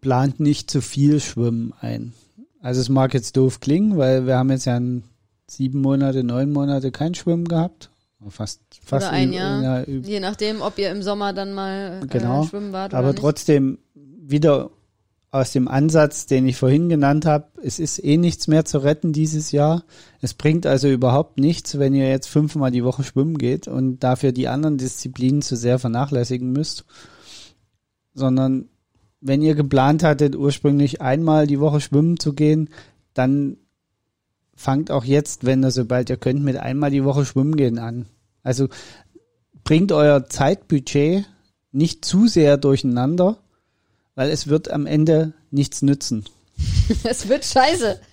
[0.00, 2.14] plant nicht zu viel Schwimmen ein.
[2.60, 4.80] Also es mag jetzt doof klingen, weil wir haben jetzt ja
[5.46, 7.91] sieben Monate, neun Monate kein Schwimmen gehabt
[8.28, 12.06] Fast, fast oder ein Jahr, Jahr je nachdem, ob ihr im Sommer dann mal äh,
[12.06, 12.94] genau, äh, schwimmen wart.
[12.94, 14.70] Aber trotzdem wieder
[15.32, 19.14] aus dem Ansatz, den ich vorhin genannt habe, es ist eh nichts mehr zu retten
[19.14, 19.82] dieses Jahr.
[20.20, 24.32] Es bringt also überhaupt nichts, wenn ihr jetzt fünfmal die Woche schwimmen geht und dafür
[24.32, 26.84] die anderen Disziplinen zu sehr vernachlässigen müsst,
[28.12, 28.68] sondern
[29.22, 32.68] wenn ihr geplant hattet, ursprünglich einmal die Woche schwimmen zu gehen,
[33.14, 33.56] dann
[34.62, 38.06] fangt auch jetzt, wenn ihr sobald ihr könnt, mit einmal die Woche schwimmen gehen an.
[38.42, 38.68] Also
[39.64, 41.24] bringt euer Zeitbudget
[41.72, 43.38] nicht zu sehr durcheinander,
[44.14, 46.24] weil es wird am Ende nichts nützen.
[47.04, 47.98] Es wird scheiße.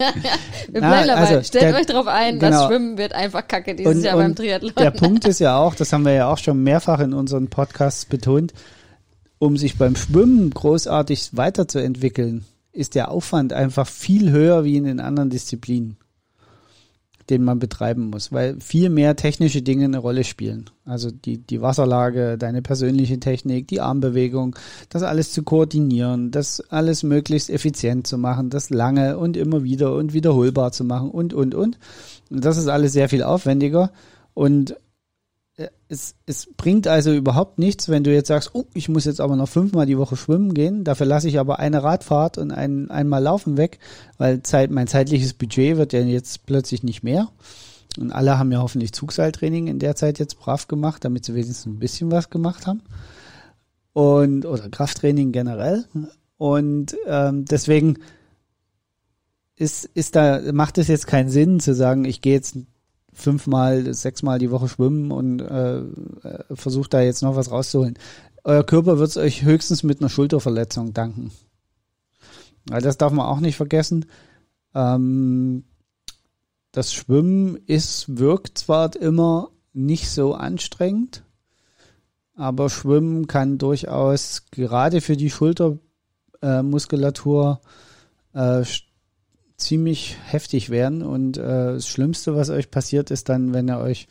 [0.71, 1.13] Wir Na, bleiben dabei.
[1.37, 2.51] also, Stellt der- euch drauf ein, genau.
[2.51, 4.73] das Schwimmen wird einfach kacke dieses Und- Jahr beim und Triathlon.
[4.77, 8.05] Der Punkt ist ja auch, das haben wir ja auch schon mehrfach in unseren Podcasts
[8.05, 8.53] betont,
[9.39, 14.99] um sich beim Schwimmen großartig weiterzuentwickeln, ist der Aufwand einfach viel höher wie in den
[14.99, 15.97] anderen Disziplinen,
[17.29, 20.69] den man betreiben muss, weil viel mehr technische Dinge eine Rolle spielen.
[20.85, 24.55] Also die, die Wasserlage, deine persönliche Technik, die Armbewegung,
[24.89, 29.95] das alles zu koordinieren, das alles möglichst effizient zu machen, das lange und immer wieder
[29.95, 31.77] und wiederholbar zu machen und, und, und.
[32.31, 33.91] Und das ist alles sehr viel aufwendiger
[34.33, 34.75] und
[35.87, 39.35] es, es bringt also überhaupt nichts, wenn du jetzt sagst, oh, ich muss jetzt aber
[39.35, 43.21] noch fünfmal die Woche schwimmen gehen, dafür lasse ich aber eine Radfahrt und ein, einmal
[43.21, 43.79] laufen weg,
[44.17, 47.29] weil Zeit, mein zeitliches Budget wird ja jetzt plötzlich nicht mehr.
[47.97, 51.65] Und alle haben ja hoffentlich Zugseiltraining in der Zeit jetzt brav gemacht, damit sie wenigstens
[51.65, 52.81] ein bisschen was gemacht haben.
[53.93, 55.85] Und, oder Krafttraining generell.
[56.37, 57.97] Und ähm, deswegen
[59.55, 62.57] ist, ist da, macht es jetzt keinen Sinn zu sagen, ich gehe jetzt
[63.19, 65.83] fünfmal, sechsmal die Woche schwimmen und äh, äh,
[66.53, 67.97] versucht da jetzt noch was rauszuholen.
[68.43, 71.31] Euer Körper wird es euch höchstens mit einer Schulterverletzung danken.
[72.67, 74.05] Weil das darf man auch nicht vergessen.
[74.73, 75.65] Ähm,
[76.71, 81.23] das Schwimmen ist, wirkt zwar immer nicht so anstrengend,
[82.35, 87.59] aber Schwimmen kann durchaus gerade für die Schultermuskulatur
[88.33, 88.63] äh,
[89.59, 94.07] ziemlich heftig werden und äh, das Schlimmste, was euch passiert, ist dann, wenn ihr euch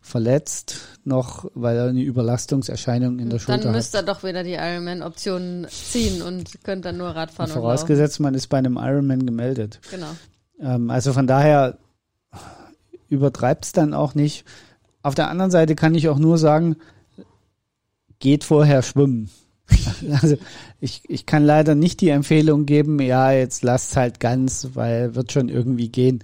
[0.00, 4.52] verletzt, noch, weil ihr eine Überlastungserscheinung in der Schulter Dann müsst ihr doch wieder die
[4.52, 7.58] Ironman-Optionen ziehen und könnt dann nur Radfahren und.
[7.58, 9.80] Vorausgesetzt, man ist bei einem Ironman gemeldet.
[9.90, 10.10] Genau.
[10.60, 11.78] Ähm, also von daher
[13.08, 14.44] übertreibt es dann auch nicht.
[15.02, 16.76] Auf der anderen Seite kann ich auch nur sagen,
[18.18, 19.30] geht vorher schwimmen.
[20.22, 20.36] also
[20.80, 25.32] ich, ich kann leider nicht die Empfehlung geben, ja, jetzt lasst halt ganz, weil wird
[25.32, 26.22] schon irgendwie gehen.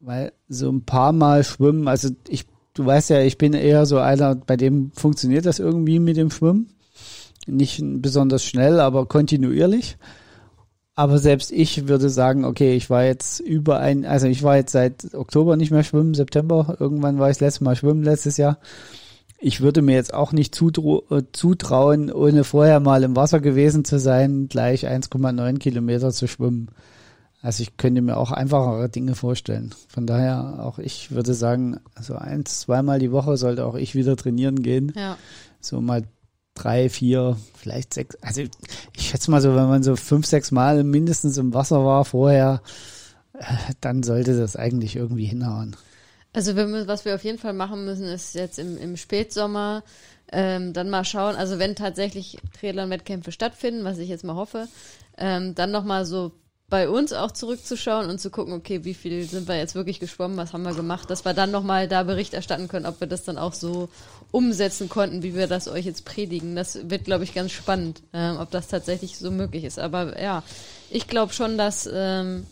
[0.00, 3.98] Weil so ein paar Mal schwimmen, also ich, du weißt ja, ich bin eher so
[3.98, 6.68] einer, bei dem funktioniert das irgendwie mit dem Schwimmen.
[7.46, 9.96] Nicht besonders schnell, aber kontinuierlich.
[10.94, 14.72] Aber selbst ich würde sagen, okay, ich war jetzt über ein, also ich war jetzt
[14.72, 18.58] seit Oktober nicht mehr schwimmen, September, irgendwann war ich das letzte Mal schwimmen letztes Jahr.
[19.46, 23.98] Ich würde mir jetzt auch nicht äh, zutrauen, ohne vorher mal im Wasser gewesen zu
[23.98, 26.70] sein, gleich 1,9 Kilometer zu schwimmen.
[27.42, 29.74] Also ich könnte mir auch einfachere Dinge vorstellen.
[29.86, 34.16] Von daher auch ich würde sagen, so eins, zweimal die Woche sollte auch ich wieder
[34.16, 35.18] trainieren gehen Ja.
[35.60, 36.04] so mal
[36.54, 38.16] drei, vier, vielleicht sechs.
[38.22, 38.40] Also
[38.96, 42.62] ich schätze mal so, wenn man so fünf, sechs Mal mindestens im Wasser war vorher,
[43.34, 43.44] äh,
[43.82, 45.76] dann sollte das eigentlich irgendwie hinhauen.
[46.34, 49.84] Also wir, was wir auf jeden Fall machen müssen, ist jetzt im, im Spätsommer
[50.32, 54.66] ähm, dann mal schauen, also wenn tatsächlich Triathlon-Wettkämpfe stattfinden, was ich jetzt mal hoffe,
[55.16, 56.32] ähm, dann nochmal so
[56.68, 60.36] bei uns auch zurückzuschauen und zu gucken, okay, wie viel sind wir jetzt wirklich geschwommen,
[60.36, 63.22] was haben wir gemacht, dass wir dann nochmal da Bericht erstatten können, ob wir das
[63.22, 63.88] dann auch so
[64.32, 66.56] umsetzen konnten, wie wir das euch jetzt predigen.
[66.56, 69.78] Das wird, glaube ich, ganz spannend, ähm, ob das tatsächlich so möglich ist.
[69.78, 70.42] Aber ja,
[70.90, 72.44] ich glaube schon, dass, ähm,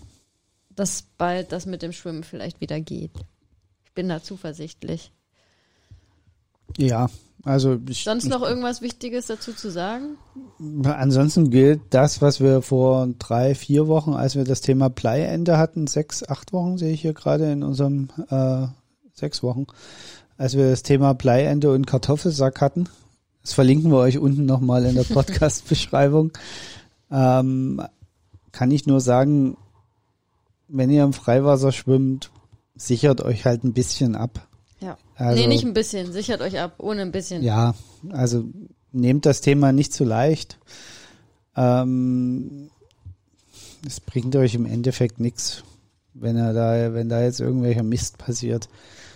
[0.71, 3.12] dass bald das mit dem Schwimmen vielleicht wieder geht.
[3.92, 5.12] Ich bin da zuversichtlich.
[6.78, 7.11] Ja,
[7.44, 10.16] also ich, Sonst noch irgendwas Wichtiges dazu zu sagen?
[10.83, 15.87] ansonsten gilt das, was wir vor drei, vier Wochen, als wir das Thema Bleiende hatten,
[15.88, 18.68] sechs, acht Wochen sehe ich hier gerade in unserem äh,
[19.12, 19.66] sechs Wochen,
[20.38, 22.88] als wir das Thema Bleiende und Kartoffelsack hatten.
[23.42, 26.33] Das verlinken wir euch unten nochmal in der Podcast-Beschreibung.
[27.11, 27.83] Ähm,
[28.52, 29.59] kann ich nur sagen,
[30.68, 32.31] wenn ihr im Freiwasser schwimmt,
[32.74, 34.46] sichert euch halt ein bisschen ab.
[34.80, 34.96] Ja.
[35.16, 36.12] Also- nee, nicht ein bisschen.
[36.12, 36.74] Sichert euch ab.
[36.78, 37.42] Ohne ein bisschen.
[37.42, 37.74] Ja,
[38.11, 38.44] also
[38.92, 40.58] nehmt das Thema nicht zu leicht.
[41.56, 42.70] Ähm,
[43.87, 45.64] es bringt euch im Endeffekt nichts,
[46.14, 48.68] wenn er da, wenn da jetzt irgendwelcher Mist passiert.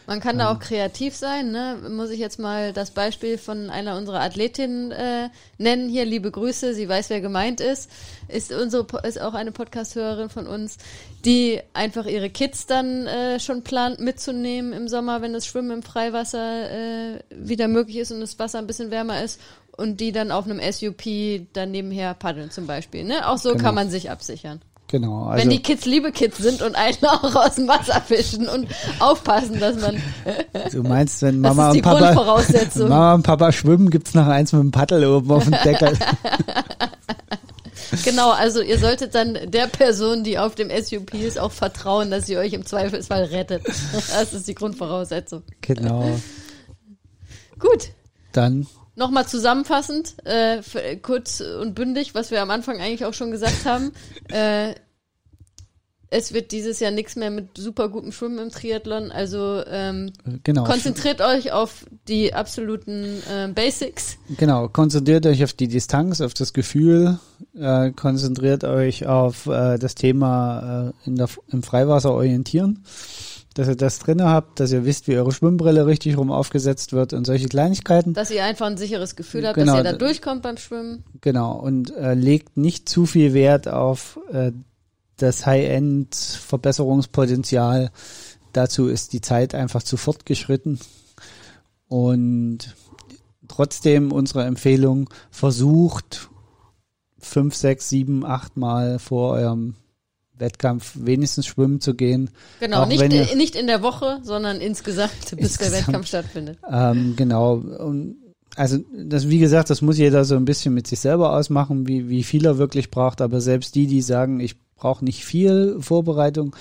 [0.07, 1.79] Man kann da auch kreativ sein, ne?
[1.91, 5.89] Muss ich jetzt mal das Beispiel von einer unserer Athletinnen äh, nennen.
[5.89, 7.91] Hier, liebe Grüße, sie weiß, wer gemeint ist.
[8.29, 10.79] Ist unsere ist auch eine Podcast-Hörerin von uns,
[11.25, 15.83] die einfach ihre Kids dann äh, schon plant mitzunehmen im Sommer, wenn das Schwimmen im
[15.83, 19.41] Freiwasser äh, wieder möglich ist und das Wasser ein bisschen wärmer ist
[19.77, 21.03] und die dann auf einem SUP
[21.53, 23.05] dann nebenher paddeln zum Beispiel.
[23.05, 23.29] Ne?
[23.29, 23.63] Auch so Genau.
[23.65, 24.61] kann man sich absichern.
[24.89, 25.27] Genau.
[25.31, 28.69] Wenn Also, die Kids liebe Kids sind und einen auch aus dem Wasser fischen und
[29.01, 30.01] aufpassen, dass man
[30.73, 32.15] du meinst, wenn Mama und Papa.
[32.15, 35.99] Mama und Papa schwimmen, gibt's noch eins mit dem Paddel oben auf dem Deckel.
[38.05, 42.27] Genau, also ihr solltet dann der Person, die auf dem SUP ist, auch vertrauen, dass
[42.27, 43.63] sie euch im Zweifelsfall rettet.
[44.13, 45.43] Das ist die Grundvoraussetzung.
[45.61, 46.19] genau.
[47.59, 47.89] Gut,
[48.33, 48.67] Dann
[48.97, 53.65] nochmal zusammenfassend, äh, f- kurz und bündig, was wir am Anfang eigentlich auch schon gesagt
[53.65, 53.93] haben.
[54.29, 54.75] Äh,
[56.09, 59.11] es wird dieses Jahr nichts mehr mit super gutem Schwimmen im Triathlon.
[59.11, 60.13] Also ähm,
[60.45, 60.63] Genau.
[60.65, 64.17] konzentriert euch auf die absoluten äh, Basics.
[64.39, 67.19] Genau, konzentriert euch auf die Distanz, auf das Gefühl,
[67.59, 72.85] äh, konzentriert euch auf äh, das Thema äh, in der, im Freiwasser orientieren,
[73.59, 77.15] dass ihr das drinne habt, dass ihr wisst, wie eure Schwimmbrille richtig rum aufgesetzt wird
[77.15, 78.13] und solche Kleinigkeiten.
[78.13, 81.05] Dass ihr einfach ein sicheres Gefühl habt, Genau, dass ihr da durchkommt beim Schwimmen.
[81.23, 84.53] Genau, und äh, legt nicht zu viel Wert auf äh,
[85.17, 87.91] das High-End-Verbesserungspotenzial.
[88.53, 90.79] Dazu ist die Zeit einfach zu fortgeschritten.
[91.89, 92.77] Und
[93.49, 96.29] trotzdem unsere Empfehlung, versucht
[97.19, 99.77] fünf, sechs, sieben, acht Mal vor eurem
[100.39, 102.31] Wettkampf wenigstens schwimmen zu gehen.
[102.61, 105.87] Genau, nicht, ihr- nicht in der Woche, sondern insgesamt, bis der Insgesamt.
[105.89, 106.59] Wettkampf stattfindet.
[106.71, 107.55] Ähm, genau.
[107.55, 108.17] Und
[108.57, 112.09] also das, wie gesagt, das muss jeder so ein bisschen mit sich selber ausmachen, wie,
[112.09, 113.21] wie viel er wirklich braucht.
[113.21, 116.55] Aber selbst die, die sagen, ich brauche nicht viel Vorbereitung,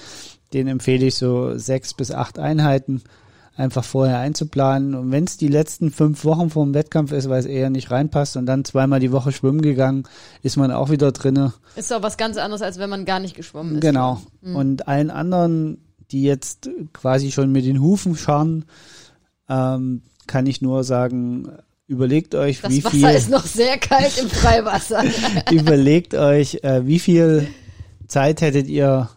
[0.53, 3.01] denen empfehle ich so sechs bis acht Einheiten
[3.55, 4.95] einfach vorher einzuplanen.
[4.95, 7.91] Und wenn es die letzten fünf Wochen vor dem Wettkampf ist, weil es eher nicht
[7.91, 10.03] reinpasst und dann zweimal die Woche schwimmen gegangen,
[10.41, 11.53] ist man auch wieder drinne.
[11.75, 13.81] Ist doch was ganz anderes, als wenn man gar nicht geschwommen ist.
[13.81, 14.21] Genau.
[14.41, 18.65] Und allen anderen, die jetzt quasi schon mit den Hufen scharren,
[19.49, 21.49] ähm, kann ich nur sagen,
[21.87, 25.03] überlegt euch, Das wie Wasser viel, ist noch sehr kalt im Freiwasser.
[25.51, 27.47] überlegt euch, äh, wie viel
[28.07, 29.09] Zeit hättet ihr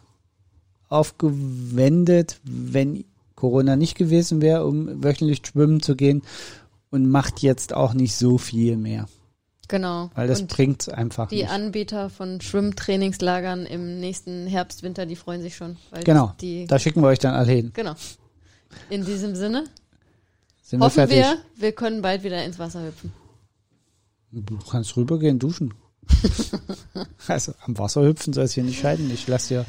[0.89, 3.05] aufgewendet, wenn
[3.39, 6.23] Corona nicht gewesen wäre, um wöchentlich schwimmen zu gehen
[6.91, 9.07] und macht jetzt auch nicht so viel mehr,
[9.69, 10.11] genau.
[10.17, 11.51] weil das Und bringt's einfach die nicht.
[11.51, 15.77] Anbieter von Schwimmtrainingslagern im nächsten Herbst, Winter, die freuen sich schon.
[16.05, 16.35] Genau,
[16.67, 17.71] da schicken wir euch dann alle hin.
[17.75, 17.95] genau.
[18.91, 19.65] In diesem Sinne
[20.63, 21.17] Sind wir hoffen fertig?
[21.17, 23.13] wir, wir können bald wieder ins Wasser hüpfen.
[24.33, 25.73] Du kannst rübergehen, duschen.
[27.29, 29.11] also am Wasser hüpfen soll es hier nicht scheiden.
[29.13, 29.65] Ich lasse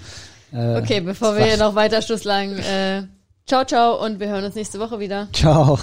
[0.52, 0.58] dir.
[0.58, 3.04] Äh, Okay, bevor wir hier noch weiter Schluss sagen, äh,
[3.50, 5.28] ciao, ciao und wir hören uns nächste Woche wieder.
[5.34, 5.80] Ciao.